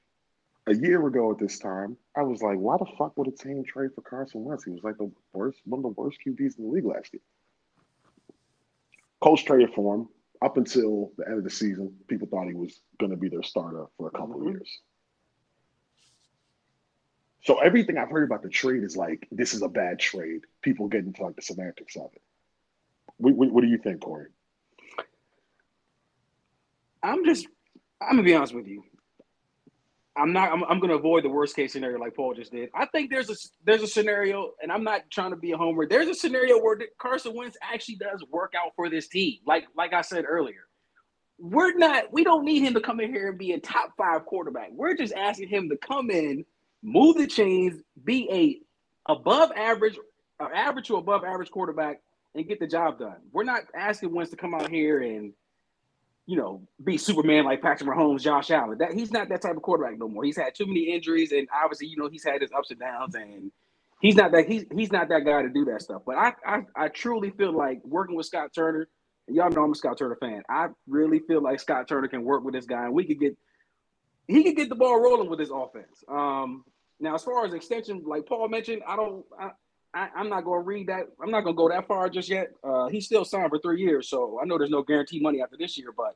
[0.68, 1.98] a year ago at this time.
[2.16, 4.64] I was like, why the fuck would a team trade for Carson Wentz?
[4.64, 7.22] He was like the worst, one of the worst QBs in the league last year.
[9.22, 10.10] Coach traded for him
[10.42, 11.94] up until the end of the season.
[12.08, 14.48] People thought he was going to be their starter for a couple Mhm.
[14.48, 14.82] of years.
[17.44, 20.42] So everything I've heard about the trade is like this is a bad trade.
[20.62, 22.22] People get into like the semantics of it.
[23.18, 24.28] What, what, what do you think, Corey?
[27.04, 27.48] I'm just,
[28.00, 28.84] I'm gonna be honest with you.
[30.16, 30.52] I'm not.
[30.52, 32.70] I'm, I'm gonna avoid the worst case scenario like Paul just did.
[32.76, 35.88] I think there's a there's a scenario, and I'm not trying to be a homer.
[35.88, 39.40] There's a scenario where Carson Wentz actually does work out for this team.
[39.46, 40.68] Like like I said earlier,
[41.40, 42.12] we're not.
[42.12, 44.72] We don't need him to come in here and be a top five quarterback.
[44.74, 46.46] We're just asking him to come in,
[46.84, 49.98] move the chains, be a above average,
[50.40, 52.02] uh, average to above average quarterback,
[52.36, 53.18] and get the job done.
[53.32, 55.34] We're not asking Wentz to come out here and
[56.28, 58.78] you know, be Superman like Patrick Mahomes, Josh Allen.
[58.78, 60.24] That he's not that type of quarterback no more.
[60.24, 63.16] He's had too many injuries, and obviously, you know, he's had his ups and downs,
[63.16, 63.52] and
[64.00, 66.04] he's not that he's he's not that guy to do that stuff.
[66.06, 68.88] But I I, I truly feel like working with Scott Turner.
[69.28, 70.44] Y'all know I'm a Scott Turner fan.
[70.50, 73.38] I really feel like Scott Turner can work with this guy, and we could get
[74.28, 76.04] he could get the ball rolling with his offense.
[76.08, 76.64] Um,
[77.02, 79.26] now, as far as extension, like Paul mentioned, I don't.
[79.40, 79.50] I,
[79.94, 81.08] I, I'm not going to read that.
[81.22, 82.52] I'm not going to go that far just yet.
[82.64, 85.58] Uh, he's still signed for three years, so I know there's no guarantee money after
[85.58, 85.92] this year.
[85.96, 86.16] But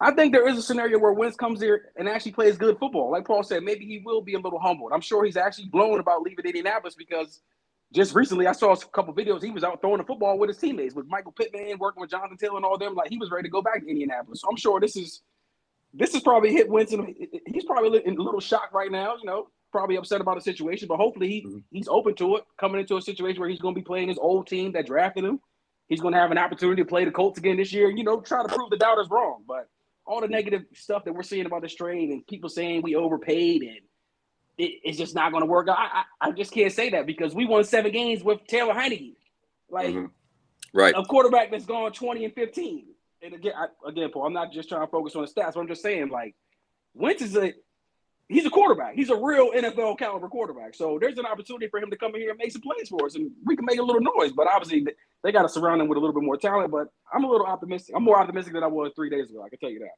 [0.00, 3.10] I think there is a scenario where Wentz comes here and actually plays good football.
[3.10, 4.92] Like Paul said, maybe he will be a little humbled.
[4.94, 7.40] I'm sure he's actually blown about leaving Indianapolis because
[7.92, 9.42] just recently I saw a couple videos.
[9.42, 12.36] He was out throwing the football with his teammates, with Michael Pittman, working with Jonathan
[12.36, 12.94] Taylor and all them.
[12.94, 14.40] Like he was ready to go back to Indianapolis.
[14.40, 15.22] So I'm sure this is
[15.94, 17.14] this is probably hit and
[17.46, 19.16] He's probably in a little shock right now.
[19.16, 21.62] You know, probably upset about the situation, but hopefully he, Mhm.
[21.70, 22.44] he's open to it.
[22.58, 25.24] Coming into a situation where he's going to be playing his old team that drafted
[25.24, 25.40] him.
[25.88, 27.90] He's going to have an opportunity to play the Colts again this year.
[27.90, 29.44] You know, try to prove the doubters wrong.
[29.46, 29.68] But
[30.06, 33.62] all the negative stuff that we're seeing about this trade and people saying we overpaid
[33.62, 33.80] and
[34.58, 35.76] it, it's just not going to work out.
[35.78, 39.16] I, I, I just can't say that because we won seven games with Taylor Heinicke,
[39.68, 40.10] like Mhm.
[40.72, 40.94] Right.
[40.96, 42.86] a quarterback that's gone twenty and fifteen.
[43.22, 45.60] And again, I, again, Paul, I'm not just trying to focus on the stats, but
[45.60, 46.34] I'm just saying like
[46.94, 47.52] Wentz is a
[48.28, 48.94] he's a quarterback.
[48.94, 50.74] He's a real NFL caliber quarterback.
[50.74, 53.06] So there's an opportunity for him to come in here and make some plays for
[53.06, 54.32] us, and we can make a little noise.
[54.32, 54.80] But obviously,
[55.22, 56.70] they- got to surround him with a little bit more talent.
[56.70, 57.94] But I'm a little optimistic.
[57.96, 59.42] I'm more optimistic than I was three days ago.
[59.42, 59.96] I can tell you that.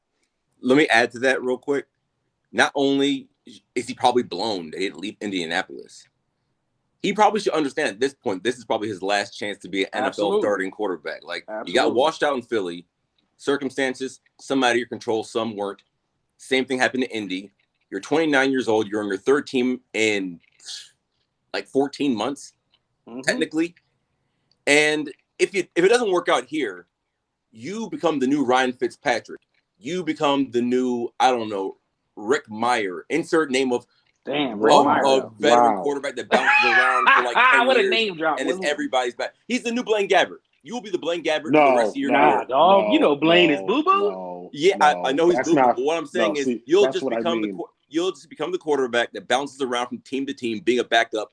[0.61, 1.87] Let me add to that real quick.
[2.51, 3.29] Not only
[3.75, 6.09] is he probably blown that he didn't leave Indianapolis,
[7.03, 9.85] he probably should understand at this point, this is probably his last chance to be
[9.85, 10.41] an NFL Absolutely.
[10.41, 11.23] starting quarterback.
[11.25, 12.87] Like you got washed out in Philly,
[13.37, 15.83] circumstances, some out of your control, some weren't.
[16.38, 17.53] Same thing happened to Indy.
[17.90, 20.40] You're 29 years old, you're on your third team in
[21.55, 22.53] like 14 months,
[23.09, 23.22] Mhm.
[23.22, 23.74] technically.
[24.66, 26.87] And if you if it doesn't work out here,
[27.51, 29.40] you become the new Ryan Fitzpatrick.
[29.79, 31.79] You become the new, I don't know,
[32.16, 33.03] Rick Mirer.
[33.09, 33.87] Insert name of
[34.24, 35.05] Damn, a, Rick Mirer.
[35.27, 35.83] a veteran Wow.
[35.83, 38.38] quarterback that bounces around for like 10 what a years name drop!
[38.38, 39.35] and it's everybody's back.
[39.46, 40.38] He's the new Blaine Gabbert.
[40.62, 42.46] You will be the Blaine Gabbert for the rest of your no, Nah, career.
[42.48, 42.92] dog.
[42.92, 44.11] You know Blaine is boo-boo?
[44.11, 44.87] no, Yeah, no.
[44.87, 47.03] I, I know he's That's boo, but what I'm saying no, is see, you'll just
[47.05, 47.57] what I become the mean.
[47.57, 50.85] qu- you'll just become the quarterback that bounces around from team to team, being a
[50.85, 51.33] backup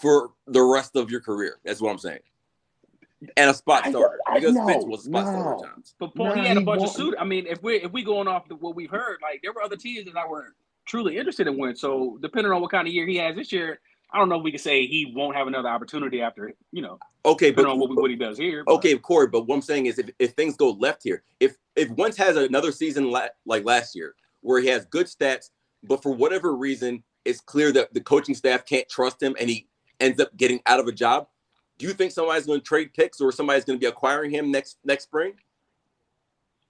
[0.00, 1.58] for the rest of your career.
[1.64, 2.20] That's what I'm saying.
[3.36, 5.56] And a spot starter I- because no, Fitz was a spot starter no.
[5.64, 5.94] at times.
[5.98, 6.96] But Paul, Nah, he had a bunch of won't.
[6.96, 7.14] suit.
[7.18, 9.62] I mean, if we if we going off the, what we've heard, like there were
[9.62, 10.54] other teams that I were
[10.86, 11.76] truly interested in win.
[11.76, 13.78] So depending on what kind of year he has this year,
[14.12, 16.98] I don't know if we can say he won't have another opportunity after you know
[17.24, 18.64] Okay, but depending on what, we, what he does here.
[18.66, 21.56] but- Okay, Corey, but what I'm saying is if, if things go left here, if
[21.76, 25.50] if Wentz has another season la- like last year where he has good stats,
[25.82, 29.66] but for whatever reason it's clear that the coaching staff can't trust him and he
[30.00, 31.28] ends up getting out of a job,
[31.78, 34.50] do you think somebody's going to trade picks or somebody's going to be acquiring him
[34.50, 35.32] next next spring?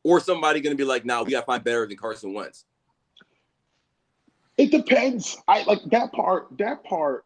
[0.04, 2.64] Or somebody going to be like, "Nah, we got to find better than Carson Wentz."
[4.58, 5.36] It depends.
[5.46, 6.48] I like that part.
[6.58, 7.24] That part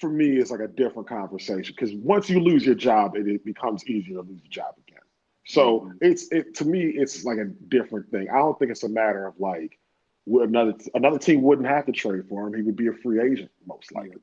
[0.00, 3.44] for me is like a different conversation because once you lose your job, it, it
[3.44, 4.87] becomes easier to lose your job again.
[5.48, 5.98] So Mhm.
[6.02, 8.28] it's it to me, it's like a different thing.
[8.28, 9.78] I don't think it's a matter of like
[10.26, 12.54] another another team wouldn't have to trade for him.
[12.54, 14.20] He would be a free agent most likely,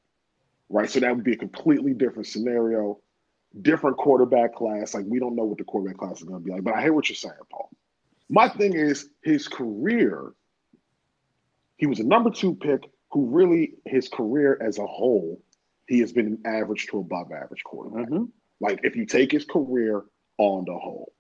[0.70, 0.90] right?
[0.90, 3.00] So that would be a completely different scenario,
[3.60, 4.94] different quarterback class.
[4.94, 6.64] Like we don't know what the quarterback class is going to be like.
[6.64, 7.72] But I hear what you're saying, Paul.
[8.30, 10.32] My thing is his career
[11.78, 15.42] he was a number two pick who really his career as a whole
[15.88, 18.10] he has been an average to above average quarterback.
[18.10, 18.30] Mhm.
[18.60, 20.04] Like if you take his career
[20.38, 21.14] on the whole,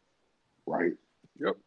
[0.65, 0.93] right?
[1.39, 1.57] Yep.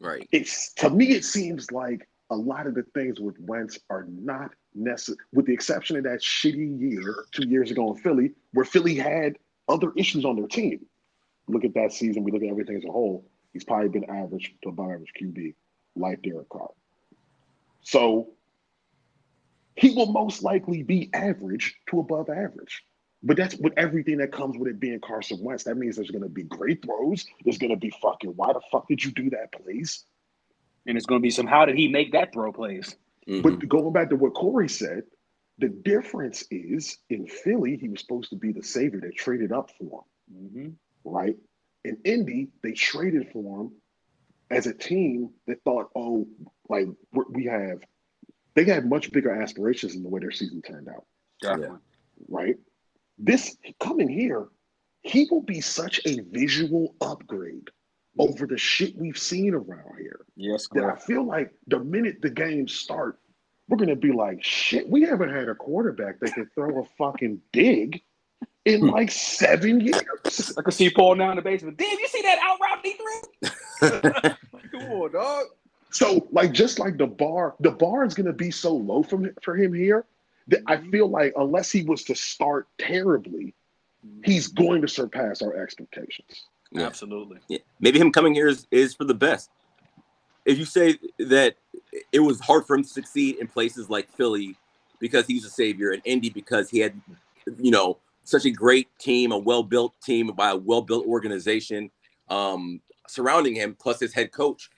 [0.00, 0.28] Right.
[0.32, 4.50] It's to me, it seems like a lot of the things with Wentz are not
[4.74, 8.94] necessary, with the exception of that shitty year two years ago in Philly, where Philly
[8.94, 9.36] had
[9.68, 10.84] other issues on their team.
[11.48, 12.24] Look at that season.
[12.24, 13.26] We look at everything as a whole.
[13.52, 15.54] He's probably been average to above average QB,
[15.96, 16.70] like Derek Carr.
[17.82, 18.30] So
[19.76, 22.82] he will most likely be average to above average.
[23.26, 25.64] But that's with everything that comes with it being Carson Wentz.
[25.64, 27.24] That means there's going to be great throws.
[27.42, 30.04] There's going to be fucking, why the fuck did you do that, please?
[30.86, 31.46] And it's going to be some.
[31.46, 32.94] How did he make that throw plays?
[33.26, 33.42] Mhm.
[33.42, 35.04] But going back to what Corey said,
[35.56, 39.00] the difference is in Philly, he was supposed to be the savior.
[39.00, 40.68] that traded up for him, Mm-hmm.
[41.04, 41.36] right?
[41.84, 43.72] In Indy, they traded for him
[44.50, 46.26] as a team that thought, oh,
[46.68, 47.80] like we're- have,
[48.54, 51.06] they had much bigger aspirations than the way their season turned out,
[51.40, 51.78] Definitely.
[52.28, 52.56] right?
[53.18, 54.48] This coming here,
[55.02, 57.68] he will be such a visual upgrade
[58.18, 60.24] over the shit we've seen around here.
[60.36, 63.18] Yes, that I feel like the minute the games start,
[63.68, 67.40] we're gonna be like, shit, we haven't had a quarterback that can throw a fucking
[67.52, 68.02] dig
[68.64, 68.90] in Hmm.
[68.90, 70.52] like seven years.
[70.56, 71.76] I can see Paul now in the basement.
[71.76, 74.30] Damn, you see that out route he threw?
[74.80, 75.44] Come on, dog.
[75.90, 79.56] So, like, just like the bar, the bar is gonna be so low from for
[79.56, 80.06] him here
[80.48, 83.54] that I feel like unless he was to start terribly,
[84.24, 86.44] he's going to surpass our expectations.
[86.70, 86.86] Yeah.
[86.86, 87.38] Absolutely.
[87.48, 87.58] Yeah.
[87.80, 89.50] Maybe him coming here is, is for the best.
[90.44, 91.56] If you say that
[92.12, 94.56] it was hard for him to succeed in places like Philly
[95.00, 97.00] because he's a savior, and Indy because he had,
[97.58, 101.90] you know, such a great team, a well-built team by a well-built organization
[102.28, 104.70] um, surrounding him, plus his head coach,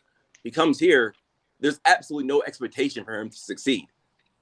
[0.43, 1.15] he comes here.
[1.61, 3.87] There's absolutely no expectation for him to succeed.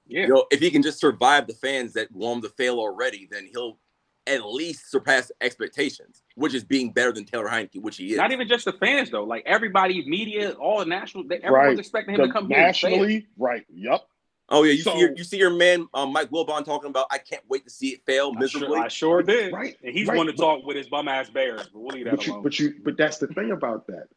[0.07, 0.21] Yeah.
[0.23, 3.27] You know, if he can just survive the fans that want him to fail already,
[3.29, 3.79] then he'll
[4.27, 8.17] at least surpass expectations, which is being better than Taylor Heinicke, which he is.
[8.17, 9.23] Not even just the fans though.
[9.23, 11.79] Like everybody, media, all the national, they, everyone's Right.
[11.79, 13.63] expecting him The- to come here nationally, right?
[13.71, 14.07] Yup.
[14.49, 17.07] Oh yeah, you So- see your you see your man um, Mike Wilbon talking about
[17.11, 18.79] I can't wait to see it fail I sure, miserably.
[18.79, 19.51] I sure did.
[19.53, 20.17] Right, And he's right.
[20.17, 22.43] one to talk with his bum ass bears, but we'll leave that But you, alone.
[22.43, 24.07] but you, but that's the thing about that.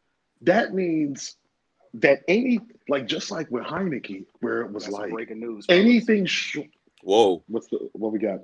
[0.41, 1.35] That means
[1.95, 5.65] that any, like, just like with Heinicke, where it was That's like breaking news.
[5.65, 5.81] fellas.
[5.81, 6.25] anything.
[6.25, 6.57] Sh-
[7.03, 8.39] Whoa, what's the what we got?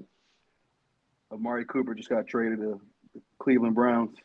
[1.32, 2.80] Amari Cooper just got traded to
[3.14, 4.16] the Cleveland Browns.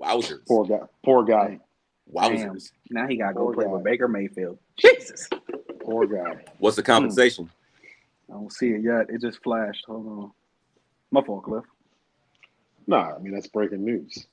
[0.00, 0.78] wowzers, Poor guy.
[1.04, 1.60] Poor guy.
[2.12, 2.70] wowzers.
[2.90, 3.70] Now he got to go Poor play guy.
[3.72, 4.58] with Baker Mayfield.
[4.78, 5.28] Jesus.
[5.82, 6.42] Poor guy.
[6.58, 7.50] What's the compensation?
[8.30, 9.06] I don't see it yet.
[9.10, 9.84] It just flashed.
[9.86, 10.32] Hold on.
[11.10, 11.64] My fault, Cliff.
[12.86, 14.26] Nah, I mean that's breaking news.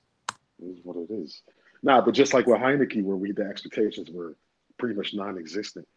[0.61, 1.41] It is what it is.
[1.83, 4.35] Nah, but just like with Heinicke, where we the expectations were
[4.77, 5.87] pretty much non-existent.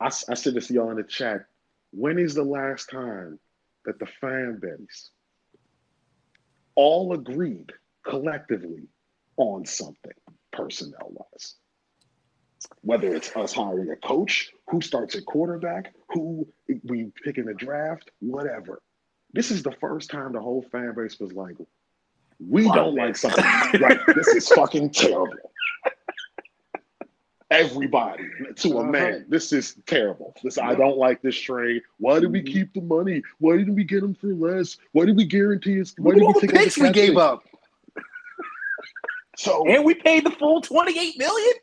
[0.00, 1.46] I said this to y'all in the chat.
[1.90, 3.40] When is the last time
[3.84, 5.10] that the fan base
[6.74, 7.72] all agreed
[8.06, 8.88] collectively
[9.36, 10.12] on something
[10.52, 11.56] personnel wise?
[12.82, 16.46] Whether it's us hiring a coach, who starts at quarterback, who
[16.84, 18.82] we pick in the draft, whatever.
[19.32, 21.56] This is the first time the whole fan base was like,
[22.40, 23.24] we Fuck don't this.
[23.24, 23.80] like something.
[23.80, 23.98] right.
[24.14, 25.32] This is fucking terrible.
[27.50, 28.24] Everybody
[28.56, 28.90] to a Uh-huh.
[28.90, 30.34] man, this is terrible.
[30.44, 31.80] This I don't like this trade.
[31.96, 32.52] Why did we Mhm.
[32.52, 33.22] keep the money?
[33.38, 34.76] Why didn't we get him for less?
[34.92, 35.94] Why did we guarantee us?
[35.96, 37.42] Why Look did all we the take all picks we gave up.
[39.38, 41.54] So, And we paid the full 28 million.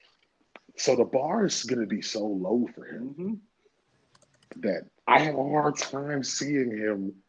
[0.77, 4.61] so the bar is going to be so low for him Mm-hmm.
[4.61, 7.21] that I have a hard time seeing him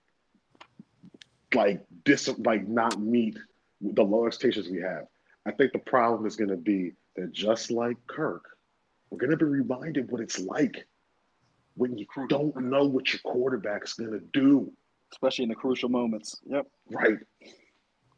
[1.55, 3.37] like dis like not meet
[3.83, 5.07] the low expectations we have.
[5.45, 8.45] I think the problem is going to be that just like Kirk,
[9.11, 10.87] we're going to be reminded what it's like
[11.75, 14.73] when you don't know what your quarterback's going to do.
[15.13, 16.41] Especially in the crucial moments.
[16.47, 16.67] Yep.
[16.91, 17.19] Right?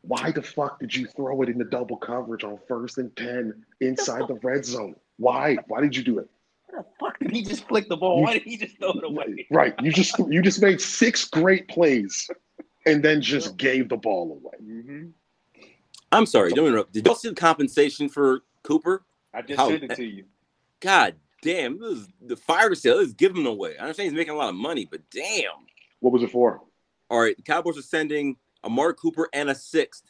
[0.01, 3.63] Why the fuck did you throw it in the double coverage on first and ten
[3.81, 4.95] inside the red zone?
[5.19, 5.57] Why?
[5.67, 6.29] Why did you do it?
[6.67, 8.23] Where the fuck did he just flick the ball?
[8.23, 9.47] Why did he just throw it away?
[9.51, 9.75] Right.
[9.83, 12.31] You just you just made six great plays
[12.89, 14.55] and then just gave the ball away.
[14.63, 15.07] Mm-hmm.
[16.11, 16.93] I'm sorry, don't interrupt.
[16.93, 19.05] Did y'all see the compensation for Cooper?
[19.35, 20.25] I just How- sent it to you.
[20.81, 22.97] God damn, this is the fire sale.
[22.99, 23.77] Let's give him away.
[23.77, 25.51] I understand he's making a lot of money, but damn.
[26.01, 26.63] What was it for?
[27.11, 30.05] All right, the Cowboys are sending Amari Cooper and a sixth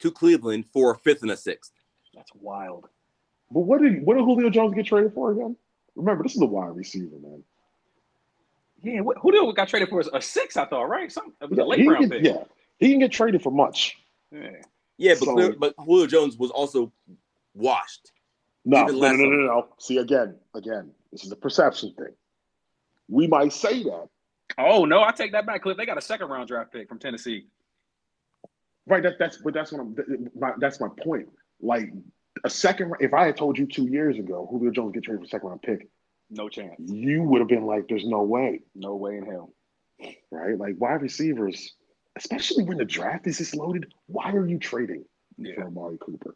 [0.00, 1.72] to Cleveland for a fifth and a sixth.
[2.14, 2.88] That's wild.
[3.50, 5.56] But what did what did Julio Jones get traded for again?
[5.96, 7.42] Remember, this is a wide receiver, man.
[8.84, 10.56] Yeah, what, who did got traded for a six?
[10.56, 12.24] I thought right, some it a Yeah, late he, round can, pick.
[12.24, 12.44] yeah,
[12.78, 13.96] he can get traded for much.
[14.30, 14.50] Yeah.
[14.98, 16.92] Yeah, but So- Julio- but Julio Jones was also
[17.54, 18.12] washed.
[18.64, 19.68] No, no, no, no, no, no.
[19.78, 22.14] See again, again, this is a perception thing.
[23.08, 24.08] We might say that,
[24.58, 25.76] Oh no, I take that back, Cliff.
[25.76, 27.46] They got a second round draft pick from Tennessee.
[28.86, 29.02] Right.
[29.02, 30.30] That, that's but that's what I'm.
[30.38, 31.28] My, that's my point.
[31.60, 31.90] Like
[32.44, 32.92] a second.
[33.00, 35.48] If I had told you two years ago Julio Jones get traded for a second
[35.48, 35.88] round pick,
[36.36, 36.74] No chance.
[36.78, 39.52] you would have been like, "There's no way." No way in hell.
[40.30, 40.58] Right.
[40.58, 41.74] Like wide receivers,
[42.16, 43.92] especially when the draft is this loaded.
[44.06, 45.04] Why are you trading
[45.36, 45.64] for Yeah.
[45.64, 46.34] Amari Cooper?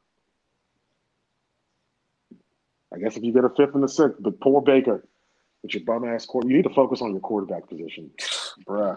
[2.94, 5.06] I guess if you get a fifth and a sixth, but poor Baker,
[5.62, 8.10] with your bum ass quarter, you need to focus on your quarterback position.
[8.66, 8.96] Bruh.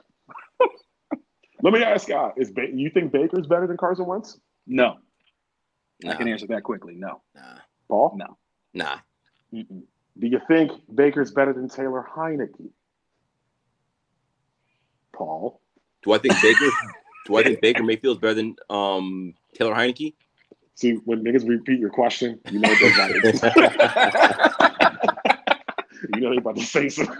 [1.63, 4.39] Let me ask you: Is ba- you think Baker's better than Carson Wentz?
[4.67, 4.97] No.
[6.03, 6.95] Nah, I can answer that quickly.
[6.95, 7.21] No.
[7.35, 8.37] nah, Paul, No.
[8.73, 8.97] nah.
[9.53, 9.83] Mm-mm.
[10.19, 12.69] Do you think Baker's better than Taylor Heinicke?
[15.13, 15.61] Paul,
[16.03, 16.69] Do I think Baker?
[17.27, 20.13] do I think Baker Mayfield's better than um, Taylor Heineke?
[20.75, 23.11] see when niggas repeat your question, you know what they're about
[26.15, 27.15] you know they're about to say something.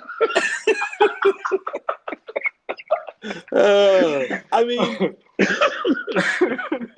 [3.52, 5.16] Uh, I mean,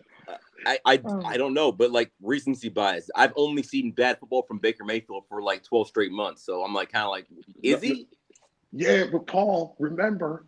[0.65, 1.21] I, I oh.
[1.25, 3.09] I don't know, but like recency bias.
[3.15, 6.73] I've only seen bad football from Baker Mayfield for like twelve straight months, so I'm
[6.73, 7.27] like kind of like,
[7.61, 8.07] is he?
[8.71, 10.45] Yeah, but Paul, remember,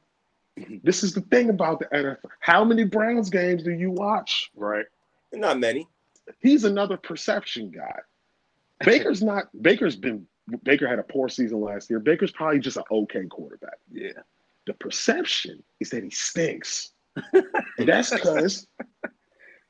[0.84, 2.18] this is the thing about the NFL.
[2.40, 4.52] How many Browns games do you watch?
[4.56, 4.86] Right.
[5.34, 5.88] Not many.
[6.40, 8.00] He's another perception guy.
[8.84, 9.46] Baker's not.
[9.62, 10.26] Baker's been.
[10.64, 12.00] Baker had a poor season last year.
[12.00, 13.78] Baker's probably just an okay quarterback.
[13.92, 14.12] Yeah.
[14.68, 16.92] The perception is that he stinks.
[17.34, 18.68] and that's because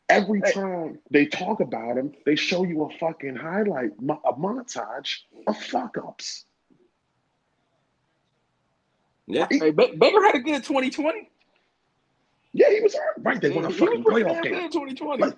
[0.10, 5.58] every time they talk about him, they show you a fucking highlight, a montage of
[5.58, 6.46] fuck ups.
[9.28, 9.48] Yeah.
[9.50, 11.30] Hey, Ba- Baker had a good 2020.
[12.54, 13.34] Yeah, he was all right.
[13.34, 14.54] Right, they won a He was fucking pretty playoff damn game.
[14.54, 15.24] good in 2020.
[15.24, 15.38] Like,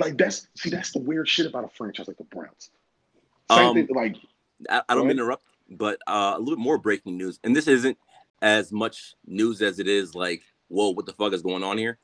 [0.00, 2.70] like that's see, that's the weird shit about a franchise like the Browns.
[3.50, 4.16] Same Um, thing, like
[4.68, 7.96] I, I don't interrupt, but uh, a little bit more breaking news, and this isn't
[8.42, 11.98] as much news as it is like, whoa, what the fuck is going on here?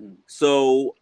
[0.00, 0.14] Hmm.
[0.26, 0.96] So,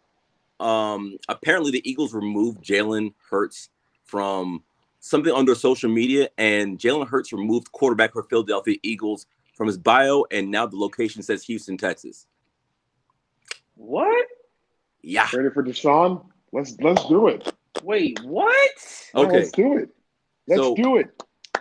[0.59, 3.69] um, apparently the Eagles removed Jalen Hurts
[4.05, 4.63] from
[4.99, 10.25] something under social media, and Jalen Hurts removed quarterback for Philadelphia Eagles from his bio,
[10.31, 12.27] and now the location says Houston, Texas.
[13.75, 14.27] what?
[15.01, 15.27] Yeah.
[15.33, 16.25] ready for Deshaun?
[16.51, 17.53] Let's let's do it.
[17.83, 19.09] Wait, what?
[19.13, 19.37] No, Okay.
[19.37, 19.89] let's do it.
[20.47, 21.07] Let's So- do it.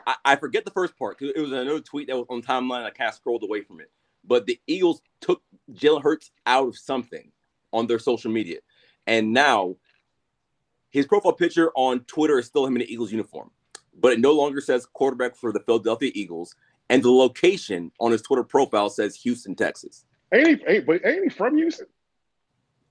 [0.06, 2.84] I, I forget the first part because it was another tweet that was on timeline.
[2.84, 3.90] I kind of scrolled away from it.
[4.24, 5.42] But the Eagles took
[5.72, 7.30] Jalen Hurts out of something
[7.72, 8.58] on their social media,
[9.06, 9.76] and now
[10.90, 13.50] his profile picture on Twitter is still him in the Eagles uniform,
[13.98, 16.54] but it no longer says quarterback for the Philadelphia Eagles,
[16.88, 20.04] and the location on his Twitter profile says Houston, Texas.
[20.32, 21.86] Ain't he, ain't, but ain't he from Houston?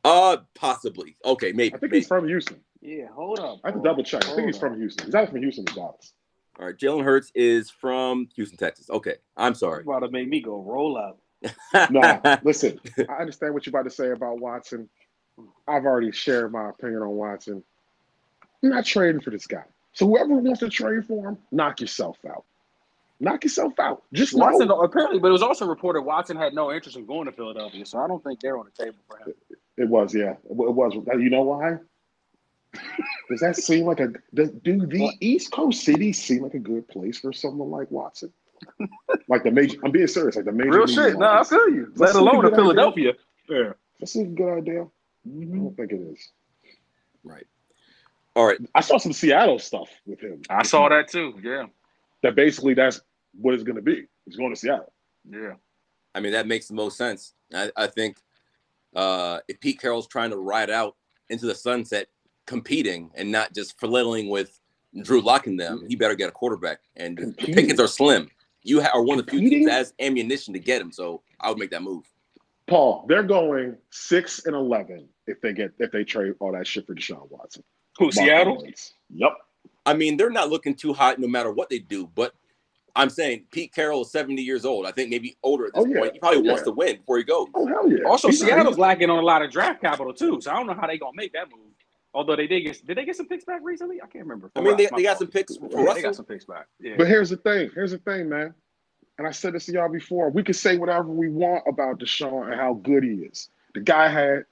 [0.03, 1.17] Uh, possibly.
[1.25, 1.73] Okay, maybe.
[1.73, 1.97] I think maybe.
[1.97, 2.59] he's from Houston.
[2.81, 3.59] Yeah, hold up.
[3.63, 4.23] I have to double up, check.
[4.25, 4.61] I think he's up.
[4.61, 5.05] from Houston.
[5.07, 6.13] He's either from Houston or Dallas.
[6.59, 8.89] All right, Jalen Hurts is from Houston, Texas.
[8.89, 9.83] Okay, I'm sorry.
[9.83, 11.17] About to make me go roll out.
[11.91, 14.89] Nah, listen, I understand what you're about to say about Watson.
[15.67, 17.63] I've already shared my opinion on Watson.
[18.63, 19.63] I'm not trading for this guy.
[19.93, 22.45] So whoever wants to trade for him, knock yourself out.
[23.19, 24.03] Knock yourself out.
[24.11, 24.45] Just know.
[24.45, 27.85] Watson apparently, but it was also reported Watson had no interest in going to Philadelphia,
[27.85, 29.33] so I don't think they're on the table for him.
[29.77, 30.31] It was, yeah.
[30.31, 30.93] It was.
[30.93, 31.77] You know why?
[33.29, 36.87] Does that seem like a does, do the East Coast cities seem like a good
[36.89, 38.33] place for someone like Watson?
[39.29, 40.35] like the major, I'm being serious.
[40.35, 40.71] Like the major.
[40.71, 41.17] Real shit.
[41.17, 41.49] No, I markets.
[41.49, 41.91] feel you.
[41.95, 42.55] Let alone a to idea.
[42.57, 43.13] Philadelphia.
[43.49, 43.73] Yeah.
[43.99, 44.87] That's a good idea.
[45.25, 45.63] I Mm-hmm.
[45.63, 46.29] don't think it is.
[47.23, 47.45] right.
[48.35, 48.59] All right.
[48.75, 50.41] I saw some Seattle stuff with him.
[50.49, 51.33] I saw that too.
[51.41, 51.65] Yeah.
[52.21, 52.99] That basically that's
[53.39, 54.05] what it's going to be.
[54.25, 54.91] He's going to Seattle.
[55.29, 55.53] Yeah.
[56.13, 57.33] I mean, that makes the most sense.
[57.53, 58.17] I, I think
[58.95, 60.95] uh, if Pete Carroll's trying to ride out
[61.29, 62.07] into the sunset,
[62.45, 64.59] competing and not just flailing with
[65.01, 66.79] Drew Lock in them, he better get a quarterback.
[66.95, 68.29] And the pickings are slim.
[68.63, 71.21] You ha- are one of the few teams that has ammunition to get him, so
[71.39, 72.03] I would make that move.
[72.67, 76.85] Paul, they're going six and eleven if they get if they trade all that shit
[76.87, 77.63] for Deshaun Watson.
[77.97, 78.55] Who, Mark Seattle?
[78.63, 78.73] my.
[79.13, 79.31] Yep.
[79.85, 82.33] I mean, they're not looking too hot no matter what they do, but
[82.95, 84.85] I'm saying Pete Carroll is 70 years old.
[84.85, 85.99] I think maybe older at this Oh, yeah.
[85.99, 86.13] point.
[86.13, 87.47] He probably Oh, wants to win before he goes.
[87.53, 88.03] Oh hell yeah.
[88.05, 90.67] Also, He's not- Seattle's lacking on a lot of draft capital too, so I don't
[90.67, 91.61] know how they're gonna make that move.
[92.13, 93.97] Although they did get, did they get some picks back recently?
[94.01, 94.49] I can't remember.
[94.55, 96.67] I mean, they, they got some picks for Yeah, they got some picks back.
[96.79, 96.93] Yeah.
[96.97, 97.69] But here's the thing.
[97.75, 98.53] Here's the thing, man.
[99.17, 100.29] And I said this to y'all before.
[100.29, 103.49] We can say whatever we want about Deshaun and how good he is.
[103.75, 104.45] The guy had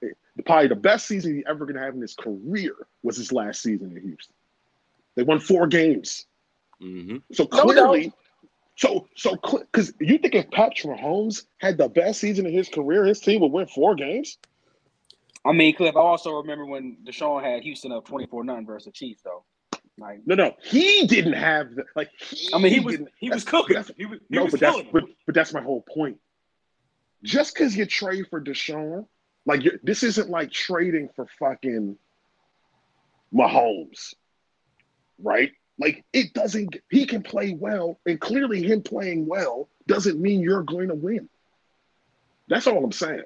[0.46, 3.96] probably the best season he ever gonna have in his career was his last season
[3.96, 4.34] in Houston.
[5.16, 6.26] They won four games.
[6.80, 8.12] hmm So No clearly,
[8.76, 13.04] so so because you think if Patrick Mahomes had the best season in his career,
[13.04, 14.38] his team would win four games.
[15.44, 15.94] I mean, Cliff.
[15.96, 19.44] I also remember when Deshaun had Houston up twenty four none versus the Chiefs, though.
[19.96, 22.10] Like, No, no, he didn't have the like.
[22.18, 23.74] He I mean, he was didn't- he was cooking.
[23.76, 26.18] that's- He was, he No, was but that's but, but that's my whole point.
[27.22, 29.06] just because you trade for Deshaun,
[29.46, 31.96] like you're, this isn't like trading for fucking
[33.32, 34.14] Mahomes,
[35.18, 35.52] right?
[35.78, 36.76] Like it doesn't.
[36.90, 41.28] He can play well, and clearly him playing well doesn't mean you're going to win.
[42.48, 43.22] That's all I'm saying.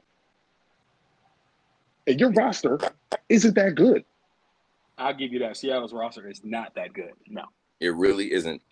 [2.07, 2.79] And your roster
[3.29, 4.05] isn't that good.
[4.97, 5.57] I'll give you that.
[5.57, 7.13] Seattle's roster is not that good.
[7.29, 7.45] No.
[7.81, 8.63] It really isn't.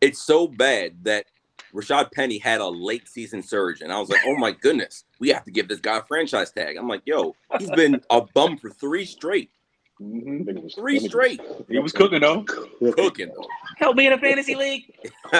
[0.00, 1.26] It's so bad that
[1.74, 5.28] Rashad Penny had a late season surge, and I was like, "Oh my goodness, we
[5.30, 8.56] have to give this guy a franchise tag." I'm like, "Yo, he's been a bum
[8.56, 9.50] for three straight,
[10.00, 10.68] Mm-hmm.
[10.80, 12.42] Three straight, He was cooking though.
[12.92, 13.30] cooking
[13.76, 14.94] Help me in a fantasy league.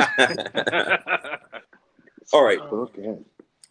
[2.32, 3.24] All right, Cooking.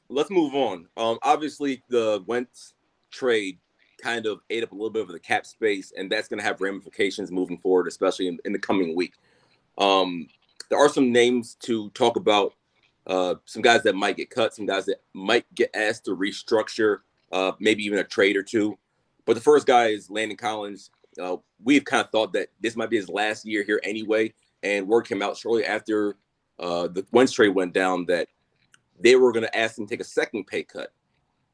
[0.09, 0.87] let's move on.
[0.97, 2.73] Um, obviously, the Wentz
[3.11, 3.59] trade
[4.01, 6.43] kind of ate up a little bit of the cap space, and that's going to
[6.43, 9.13] have ramifications moving forward, especially in, in the coming week.
[9.77, 10.27] Um,
[10.69, 12.53] there are some names to talk about.
[13.07, 16.99] Uh, some guys that might get cut, some guys that might get asked to restructure,
[17.31, 18.77] uh, maybe even a trade or two.
[19.25, 20.91] But the first guy is Landon Collins.
[21.19, 24.31] Uh, we've kind of thought that this might be his last year here anyway,
[24.63, 26.17] and word came out shortly after
[26.59, 28.27] uh, the Wentz trade went down that
[28.99, 30.91] they were going to ask him to take a second pay cut,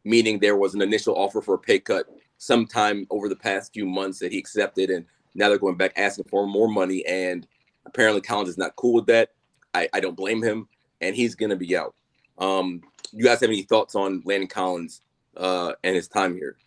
[0.03, 2.07] meaning there was an initial offer for a pay cut
[2.37, 5.05] sometime over the past few months that he accepted, and
[5.35, 7.05] now they're going back asking for more money.
[7.05, 7.47] And
[7.85, 9.29] apparently, Collins is not cool with that.
[9.73, 10.67] I, I don't blame him,
[11.01, 11.95] and he's going to be out.
[12.37, 12.81] Um,
[13.11, 15.01] you guys have any thoughts on Landon Collins
[15.37, 16.57] uh, and his time here?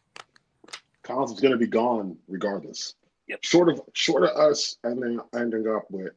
[1.03, 2.95] Collins is going to be gone regardless.
[3.29, 3.39] Yep.
[3.43, 6.13] Short of short of us ending ending up with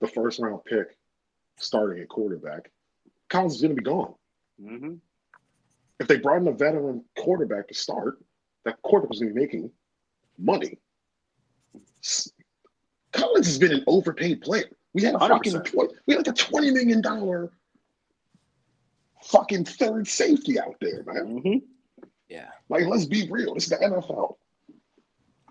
[0.00, 0.96] the first round pick
[1.56, 2.70] starting at quarterback,
[3.28, 4.14] Collins is going to be gone.
[4.62, 4.94] Mm-hmm.
[6.00, 8.18] If they brought in a veteran quarterback to start,
[8.64, 9.70] that quarterback was going to be making
[10.38, 10.78] money.
[13.14, 14.68] S- Collins has been an overpaid player.
[14.94, 15.64] We had a fucking 100%.
[15.66, 17.50] tw- we had like a twenty million dollar
[19.22, 21.40] fucking third safety out there, man.
[21.40, 22.04] Mm-hmm.
[22.28, 22.48] Yeah.
[22.68, 23.54] Like, let's be real.
[23.54, 24.36] This is the NFL.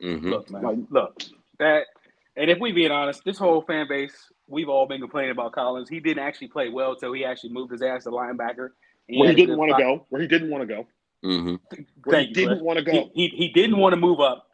[0.02, 0.62] hmm Look, man.
[0.64, 1.24] Like- look,
[1.60, 1.86] that,
[2.36, 4.14] and if we being honest, this whole fan base,
[4.48, 5.90] we've all been complaining about Collins.
[5.90, 8.70] He didn't actually play well till he actually moved his ass to linebacker.
[9.10, 10.06] And Where he had a didn't want to go.
[10.10, 10.88] Where he didn't want to go.
[11.24, 11.56] hmm
[12.04, 13.10] Where Thank he you, didn't want to He, go.
[13.14, 14.47] he, he didn't want to move up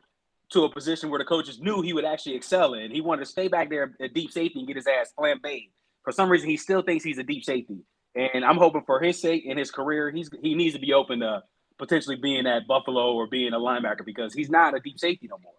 [0.54, 2.92] to a position where the coaches knew he would actually excel in.
[2.92, 5.70] He wanted to stay back there at deep safety and get his ass flambéed.
[6.04, 7.80] For some reason, he still thinks he's a deep safety.
[8.16, 11.22] And I'm hoping for his sake and his career, he's he needs to be open
[11.22, 11.44] to
[11.80, 15.40] potentially being at Buffalo or being a linebacker because he's not a deep safety no
[15.40, 15.54] more.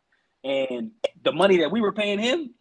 [0.44, 0.92] And
[1.22, 2.54] the money that we were paying him,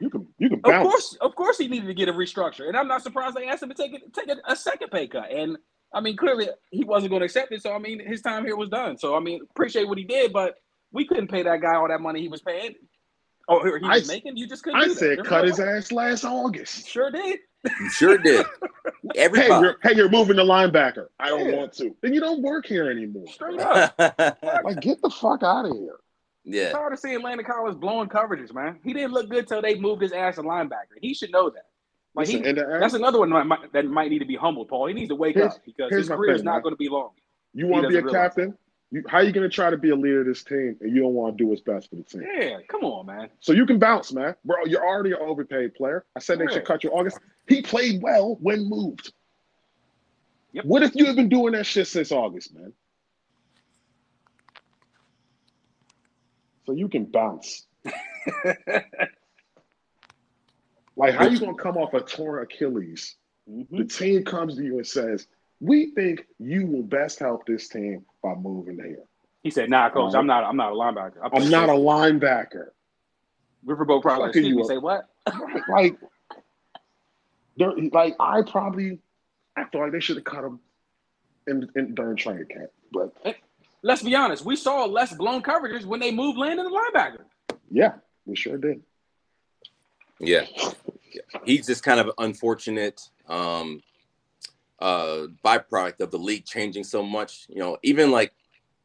[0.00, 2.76] You can you can of course, of course, he needed to get a restructure, and
[2.76, 5.30] I'm not surprised they asked him to take it, take a, a second pay cut.
[5.30, 5.56] And
[5.92, 7.62] I mean, clearly he wasn't going to accept it.
[7.62, 8.98] So I mean, his time here was done.
[8.98, 10.54] So I mean, appreciate what he did, but
[10.94, 12.74] we couldn't pay that guy all that money he was paying.
[13.46, 14.38] Oh, or he was I- making.
[14.38, 14.80] You just couldn't.
[14.80, 15.68] I do said There's cut no his way.
[15.68, 16.88] ass last August.
[16.88, 17.40] Sure did.
[17.64, 18.46] You sure did.
[19.14, 21.08] Hey, you're, hey, you're moving the linebacker.
[21.20, 21.56] I don't Yeah.
[21.56, 21.94] want to.
[22.00, 23.26] Then you don't work here anymore.
[23.28, 23.94] Straight up.
[24.64, 25.96] Like, get the fuck out of here.
[26.44, 26.72] yeah.
[26.72, 28.78] Tired of seeing Landon Collins blowing coverages, man.
[28.82, 30.96] He didn't look good till they moved his ass to linebacker.
[31.00, 31.66] He should know that.
[32.14, 34.36] Like he, Listen, and uh, that's another one that might, that might need to be
[34.36, 34.86] humbled, Paul.
[34.86, 36.62] He needs to wake Here's- up because his my career is not man.
[36.62, 37.10] going to be long.
[37.52, 38.58] you want to be a doesn't captain?
[38.94, 41.02] You, how you going to try to be a leader of this team and you
[41.02, 42.22] don't want to do what's best for the team?
[42.22, 43.28] Yeah, come on, man.
[43.40, 44.36] So you can bounce, man.
[44.44, 46.04] Bro, you're already an overpaid player.
[46.14, 47.18] I said they should cut you August.
[47.48, 49.12] He played well when moved.
[50.52, 50.64] Yep.
[50.64, 52.72] What if you have been doing that shit since August, man?
[56.66, 57.66] So you can bounce.
[60.96, 63.16] Like, how you gonna come off a torn Achilles?
[63.50, 63.66] Mhm.
[63.68, 65.26] The team comes to you and says,
[65.58, 69.04] "We think you will best help this team by moving here."
[69.44, 70.18] He said, "Nah, coach, Right.
[70.20, 70.42] I'm not.
[70.44, 71.18] I'm not a linebacker.
[71.22, 72.68] I play I'm not a linebacker.
[73.66, 74.28] Riverboat probably.
[74.28, 74.64] Fucking Excuse you me.
[74.64, 75.08] Say what?
[75.68, 75.96] like,
[77.56, 78.98] they're, like I probably,
[79.56, 80.60] I feel like they should have cut him
[81.46, 82.70] in, in during training camp.
[82.92, 83.36] But
[83.82, 84.44] Let's be honest.
[84.44, 87.24] We saw less blown coverages when they moved Landon to the linebacker.
[87.70, 87.92] yeah,
[88.24, 88.82] we sure did.
[90.18, 90.46] Yeah.
[91.12, 91.22] Yeah.
[91.44, 93.82] He's just kind of unfortunate um
[94.80, 97.46] uh byproduct of the league changing so much.
[97.48, 98.32] You know, even like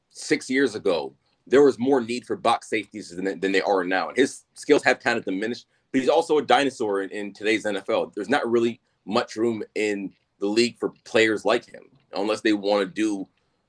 [0.10, 1.16] six years ago,
[1.48, 4.10] there was more need for box safeties than, than they are now.
[4.10, 7.66] And his skills have kind of diminished, but he's also a dinosaur in, in today's
[7.66, 8.14] NFL.
[8.14, 11.84] There's not really much room in the league for players like him,
[12.14, 13.28] unless they want to do,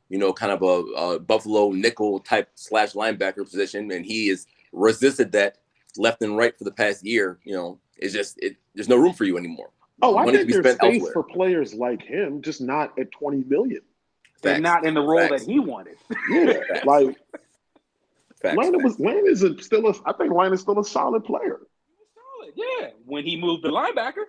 [0.09, 3.91] you know, kind of a, a Buffalo nickel type slash linebacker position.
[3.91, 5.59] And he has resisted that
[5.97, 9.13] left and right for the past year, you know, it's just it, there's no room
[9.13, 9.71] for you anymore.
[10.03, 11.13] Oh, I Money think to there's space elsewhere.
[11.13, 13.81] for players like him, just not at 20 million.
[14.43, 14.63] They're Facts.
[14.63, 15.45] not in the role Facts.
[15.45, 15.97] that he wanted.
[16.31, 16.87] Yeah, Facts.
[16.87, 17.17] like
[18.41, 19.95] Facts, Landon was Landon is a, still a.
[20.07, 21.61] I think Landon's still a solid player.
[22.15, 22.89] Solid, yeah.
[23.05, 24.25] When he moved to linebacker,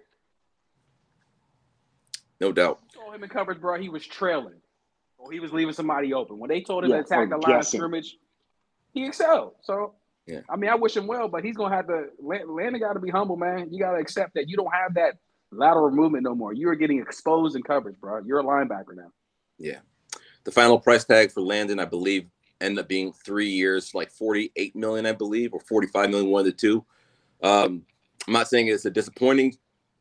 [2.39, 2.79] no doubt.
[2.93, 4.55] told him in coverage, bro, he was trailing.
[5.17, 6.39] Or he was leaving somebody open.
[6.39, 8.17] When they told him Yeah, to attack or the line of scrimmage,
[8.93, 9.53] he excelled.
[9.61, 9.93] So,
[10.25, 10.39] Yeah.
[10.49, 12.05] I mean, I wish him well, but he's gonna have to.
[12.19, 13.71] Lan- Landon got to be humble, man.
[13.71, 15.15] You got to accept that you don't have that
[15.51, 16.53] lateral movement no more.
[16.53, 18.19] You are getting exposed in coverage, bro.
[18.25, 19.11] You're a linebacker now.
[19.57, 19.79] Yeah.
[20.43, 22.25] The final price tag for Landon, I believe,
[22.59, 26.45] ended up being three years, like 48 million, I believe, or 45 million, one of
[26.45, 26.83] the two.
[27.43, 27.83] Um,
[28.27, 29.55] I'm not saying it's a disappointing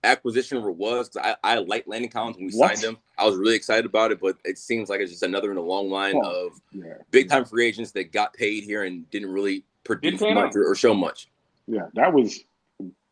[0.04, 2.78] acquisition or it was because I, I like Landon Collins when we What?
[2.78, 2.98] signed him.
[3.18, 5.62] I was really excited about it, but it seems like it's just another in a
[5.62, 6.46] long line Oh.
[6.46, 10.34] of Yeah, big time free agents that got paid here and didn't really produce Didn't
[10.34, 11.28] much or, or show much.
[11.66, 12.40] yeah, that was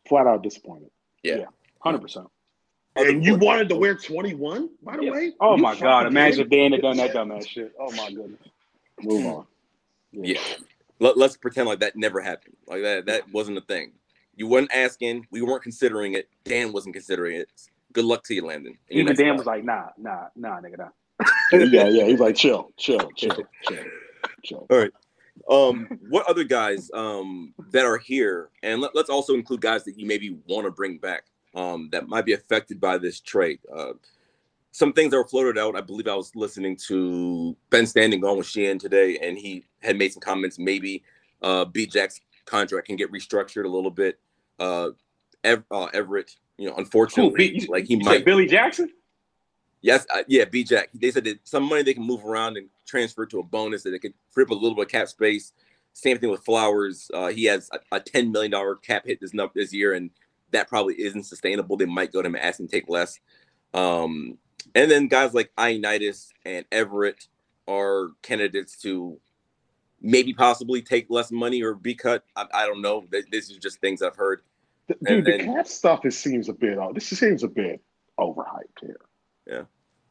[0.07, 0.89] flat out disappointed.
[1.79, 2.27] Hundred percent.
[2.95, 5.11] And you wanted to wear 21, by the Yeah.
[5.11, 5.31] way?
[5.39, 6.05] Oh You my God!
[6.07, 7.73] Imagine if Dan had done that dumbass shit.
[7.79, 8.41] Oh my goodness.
[9.01, 9.45] Move on.
[10.11, 10.39] Yeah.
[10.99, 12.57] Let, let's pretend like that never happened.
[12.67, 13.93] Like that that wasn't a thing.
[14.35, 15.27] You weren't asking.
[15.31, 16.27] We weren't considering it.
[16.43, 17.49] Dan wasn't considering it.
[17.93, 18.77] Good luck to you, Landon.
[18.89, 19.37] And Even Dan spot.
[19.37, 20.89] was like, "Nah, nah, nah, nigga, nah."
[21.51, 22.05] yeah, yeah.
[22.05, 23.83] He's like, chill, chill, chill, chill,
[24.43, 24.67] chill.
[24.69, 24.91] All right.
[25.49, 29.97] Um, what other guys um, that are here, and let, us also include guys that
[29.97, 31.23] you maybe want to bring back
[31.55, 33.59] um, that might be affected by this trade.
[33.73, 33.93] Uh,
[34.71, 35.75] some things that were floated out.
[35.75, 39.97] I believe I was listening to Ben Standig on with Sheehan today, and he had
[39.97, 40.59] made some comments.
[40.59, 41.03] Maybe
[41.41, 44.19] uh, B Jack's contract can get restructured a little bit.
[44.59, 44.89] Uh,
[45.43, 48.25] Ev- uh, Everett, you know, unfortunately, B- like he might.
[48.25, 48.91] Billy Jackson.
[49.81, 50.89] Yes, uh, yeah, B Jack.
[50.93, 53.91] They said that some money they can move around and transfer to a bonus that
[53.91, 55.53] they could free up a little bit of cap space.
[55.93, 57.09] Same thing with Flowers.
[57.13, 60.11] Uh, he has a, a ten million dollar cap hit this this year, and
[60.51, 61.77] that probably isn't sustainable.
[61.77, 63.19] They might go to him and ask him to take less.
[63.73, 64.37] Um,
[64.75, 67.27] and then guys like Ioannidis and Everett
[67.67, 69.19] are candidates to
[70.01, 72.23] maybe possibly take less money or be cut.
[72.35, 73.05] I, I don't know.
[73.31, 74.41] This is just things I've heard.
[74.87, 76.77] Dude, And the cap stuff it seems a bit.
[76.79, 77.81] uh, This seems a bit
[78.19, 78.99] overhyped here.
[79.45, 79.63] Yeah.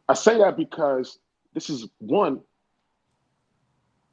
[0.09, 1.19] I say that because
[1.55, 2.41] this is one.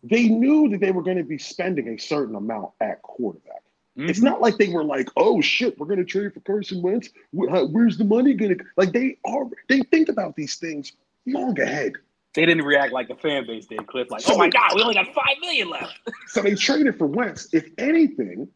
[0.04, 3.64] They knew that they were going to be spending a certain amount at quarterback.
[3.98, 4.26] It's Mm-hmm.
[4.26, 7.10] not like they were like, "Oh shit, we're going to trade for Carson Wentz.
[7.32, 9.46] Wh- Where's the money going to?" Like they are.
[9.70, 10.92] They think about these things
[11.26, 11.94] long ahead.
[12.34, 13.88] They didn't react like the fan base did.
[13.88, 16.98] Cliff, like, So- "Oh my God, we only got five million left." So they traded
[16.98, 17.48] for Wentz.
[17.54, 18.50] If anything,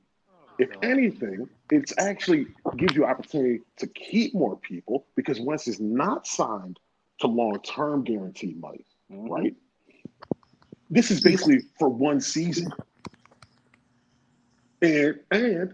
[0.58, 6.28] if anything, it's actually gives you opportunity to keep more people because Wentz is not
[6.28, 6.80] signed
[7.22, 9.30] to long-term guaranteed money, Mhm.
[9.30, 9.56] right?
[10.90, 12.74] This is basically for one season.
[14.82, 15.74] And and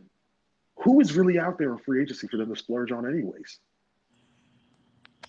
[0.78, 3.60] who is really out there in free agency for them to splurge on anyways?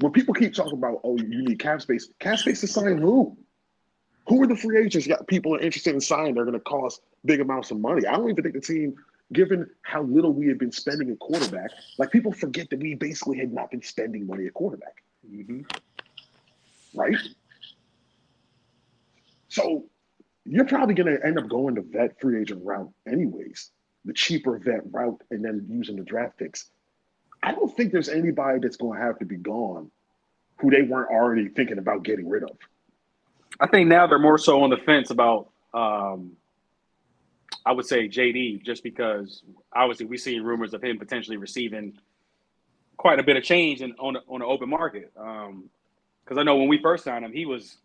[0.01, 3.37] When people keep talking about, oh, you need cap space, cap space to sign who?
[4.29, 6.35] Who are the free agents that people are interested in signing?
[6.35, 8.07] They're going to cost big amounts of money.
[8.07, 8.97] I don't even think the team,
[9.33, 13.39] given how little we had been spending at quarterback, like people forget that we basically
[13.39, 15.65] had not been spending money at quarterback, Mhm.
[16.95, 17.17] right?
[19.49, 19.89] So
[20.49, 23.71] you're probably going to end up going the vet free agent route anyways,
[24.05, 26.71] the cheaper vet route, and then using the draft picks.
[27.43, 29.91] I don't think there's anybody that's going to have to be gone
[30.59, 32.57] who they weren't already thinking about getting rid of.
[33.61, 36.33] I think now they're more so on the fence about, um,
[37.65, 39.43] I would say JD, just because
[39.75, 41.99] obviously we've seen rumors of him potentially receiving
[42.97, 45.13] quite a bit of change in, on on the open market.
[45.15, 47.79] Because I know when we first signed him, he was,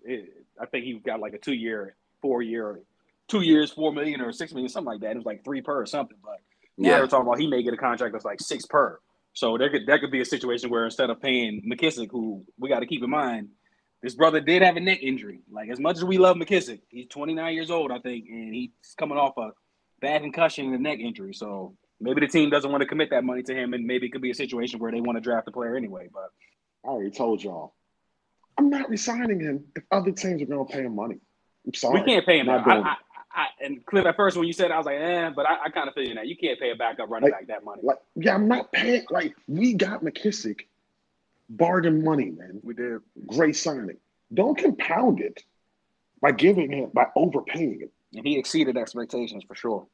[0.59, 2.81] I think he got like a two year, four year,
[3.27, 5.11] two years, four million or six million, something like that.
[5.11, 6.17] It was like three per or something.
[6.23, 6.39] But
[6.77, 6.97] now Yeah.
[6.97, 8.99] they're talking about he may get a contract that's like six per.
[9.33, 12.69] So there could that could be a situation where instead of paying McKissic, who we
[12.69, 13.49] got to keep in mind,
[14.01, 15.41] this brother did have a neck injury.
[15.49, 18.71] Like as much as we love McKissic, he's 29 years old, I think, and he's
[18.97, 19.51] coming off a
[20.01, 21.33] bad concussion and a neck injury.
[21.33, 24.09] So maybe the team doesn't want to commit that money to him, and maybe it
[24.09, 26.09] could be a situation where they want to draft the player anyway.
[26.11, 26.29] But
[26.83, 27.75] I already told y'all.
[28.57, 31.19] I'm not resigning him if other teams are going to pay him money.
[31.65, 31.99] I'm sorry.
[32.01, 32.47] we can't pay him.
[32.47, 32.81] Not Now.
[32.83, 32.95] I, I,
[33.33, 35.65] I, and Cliff, at first when you said, it, I was like, eh, but I,
[35.65, 36.21] I kind of feel you now.
[36.23, 37.81] You can't pay a backup running Like- back that money.
[37.83, 39.03] Like, yeah, I'm not paying.
[39.09, 40.61] Like, we got McKissic,
[41.49, 42.59] bargain money, man.
[42.63, 42.99] We did.
[43.27, 43.97] Great signing.
[44.33, 45.43] Don't compound it
[46.21, 47.89] by giving him by overpaying him.
[48.13, 49.87] And he exceeded expectations for sure.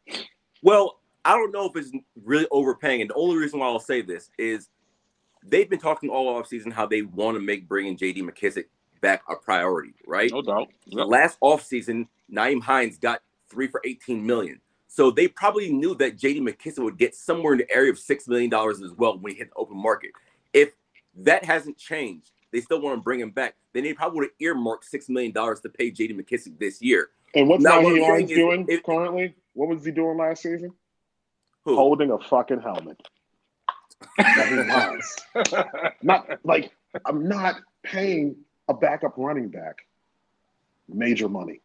[0.64, 1.92] Well, I don't know if it's
[2.24, 3.02] really overpaying.
[3.02, 4.70] And the only reason why I'll say this is
[5.46, 8.66] they've been talking all offseason how they want to make bringing JD McKissic
[9.08, 10.30] back a priority, right?
[10.32, 10.68] No doubt.
[10.92, 14.60] Last offseason, Nyheim Hines got three for 18 million.
[14.90, 18.28] So they probably knew that JD McKissic would get somewhere in the area of $6
[18.28, 20.12] million as well when he hit the open market.
[20.54, 20.72] If
[21.20, 24.36] that hasn't changed, they still want to bring him back, then they probably would have
[24.40, 27.10] earmarked $6 million to pay JD McKissic this year.
[27.34, 29.36] And what's Now, what Nyheim I'm saying Hines doing if- currently?
[29.54, 30.74] What was he doing last season?
[31.64, 31.76] Who?
[31.76, 33.02] Holding a fucking helmet.
[34.20, 35.16] Nyheim Hines.
[36.02, 36.72] Not like
[37.06, 38.36] I'm not paying
[38.68, 39.88] a backup running back
[40.88, 41.62] major money.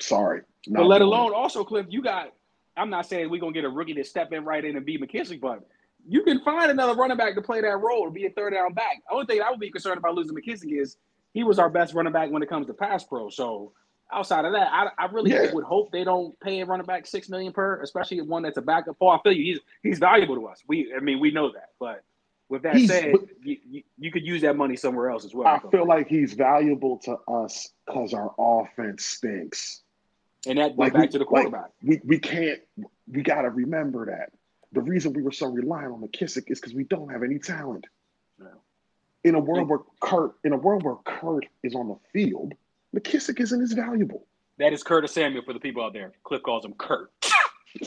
[0.00, 0.42] Sorry.
[0.68, 2.32] But let alone also, Cliff, you got.
[2.76, 4.98] I'm not saying we're gonna get a rookie to step in right in and be
[4.98, 5.60] McKissic, but
[6.08, 8.72] you can find another running back to play that role to be a third down
[8.72, 9.00] back.
[9.08, 10.96] The only thing I would be concerned about losing McKissic is
[11.32, 13.30] he was our best running back when it comes to pass pro.
[13.30, 13.72] So
[14.12, 15.52] outside of that, I, I really Yeah.
[15.52, 18.62] would hope they don't pay a running back six million per, especially one that's a
[18.62, 18.98] backup.
[18.98, 19.44] Paul, I feel you.
[19.44, 20.60] He's he's valuable to us.
[20.66, 21.70] We, I mean, we know that.
[21.78, 22.02] But
[22.48, 25.46] with that He's- said, you, you, you could use that money somewhere else as well.
[25.46, 29.82] I feel like he's valuable to us because our offense stinks.
[30.46, 31.70] and that goes like back we- to the like- quarterback.
[31.82, 32.60] We we can't
[33.10, 34.30] we gotta remember that.
[34.72, 37.86] The reason we were so reliant on McKissic is because we don't have any talent.
[38.40, 38.46] Yeah.
[39.22, 42.54] In a world where Kurt in a world where Kurt is on the field,
[42.94, 44.26] McKissic isn't as valuable.
[44.58, 46.12] That is Curtis Samuel for the people out there.
[46.24, 47.10] Cliff calls him Kurt.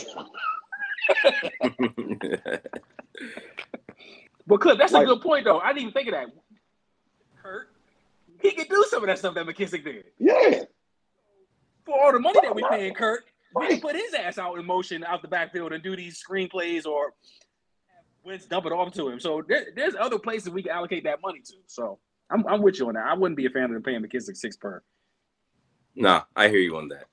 [4.47, 5.59] But Cliff, that's Like- a good point though.
[5.59, 6.27] I didn't even think of that.
[7.41, 7.69] Kurt,
[8.41, 10.05] he could do some of that stuff that McKissic did.
[10.17, 10.63] Yeah.
[11.85, 13.25] For all the money that we paying Kurt,
[13.55, 13.69] we Right.
[13.71, 17.13] can put his ass out in motion out the backfield and do these screenplays or
[17.87, 19.19] have Wentz dump it off to him.
[19.19, 21.53] So there, there's other places we can allocate that money to.
[21.67, 23.05] So I'm, I'm with you on that.
[23.05, 24.81] I wouldn't be a fan of them paying McKissic six per.
[25.95, 27.05] Nah, I hear you on that.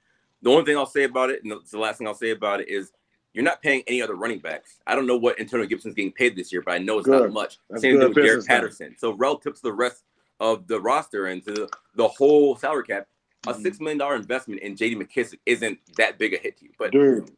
[0.43, 2.69] The only thing I'll say about it, and the last thing I'll say about it,
[2.69, 2.93] is
[3.35, 4.79] you're not paying any other running backs.
[4.87, 7.33] I don't know what Antonio Gibson's getting paid this year, but I know it's not
[7.33, 7.59] much.
[7.69, 8.61] That's Same thing with Derek business, man.
[8.61, 8.97] Patterson.
[8.97, 10.05] So relative to the rest
[10.41, 13.07] of the roster and to the, the whole salary cap,
[13.47, 13.63] a Mm-hmm.
[13.63, 16.71] six million dollar investment in JD McKissic isn't that big a hit to you.
[16.79, 17.31] But Dude,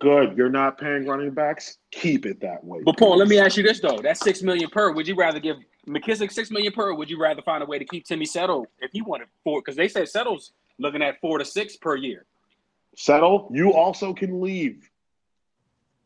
[0.00, 0.36] good.
[0.36, 1.78] You're not paying running backs.
[1.92, 2.80] Keep it that way.
[2.82, 4.90] But Paul, let me ask you this though: that's six million per.
[4.90, 6.88] Would you rather give McKissic six million per?
[6.88, 9.60] Or would you rather find a way to keep Timmy Settle if he wanted four?
[9.60, 12.24] Because they said Settle's looking at four to six per year.
[12.96, 13.48] Settle.
[13.52, 14.90] You also can leave.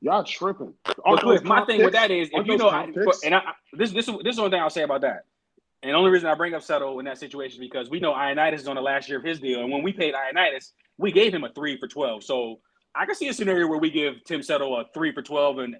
[0.02, 0.74] Y'all tripping.
[0.84, 2.84] But those my thing with that is, if you know, I,
[3.24, 3.42] and I,
[3.72, 5.24] this this this is the only thing I'll say about that.
[5.82, 8.12] And the only reason I bring up Settle in that situation is because we know
[8.12, 11.12] Ioannidis is on the last year of his deal, and when we paid Ioannidis, we
[11.12, 12.22] gave him a three for twelve.
[12.22, 12.60] So
[12.94, 15.76] I can see a scenario where we give Tim Settle a three for twelve, and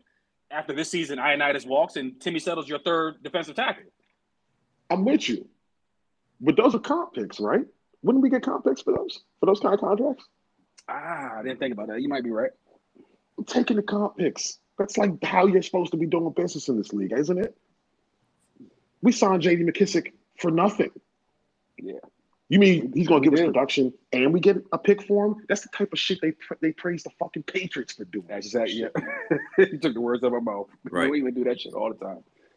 [0.51, 3.85] after this season, Ioannidis walks, and Timmy Settle's your third defensive tackle.
[4.91, 5.47] I'm with you.
[6.41, 7.64] But those are comp picks, right?
[8.03, 9.21] Wouldn't we get comp picks for those?
[9.41, 10.25] For those kind of contracts?
[10.89, 12.01] Ah, I didn't think about that.
[12.01, 12.51] You might be right.
[13.41, 14.59] I'm taking the comp picks.
[14.78, 17.57] That's like how you're supposed to be doing business in this league, isn't it?
[19.01, 20.91] We signed JD McKissic for nothing.
[21.78, 22.01] Yeah.
[22.51, 25.24] You mean he's going We to give us production and we get a pick for
[25.24, 25.36] him?
[25.49, 28.26] That's the type of shit they they praise the fucking Patriots for doing.
[28.28, 28.74] That's exactly.
[28.74, 29.38] Yeah.
[29.57, 30.68] you took the words out of my mouth.
[30.91, 31.11] Right.
[31.11, 32.22] We even do that shit all the time.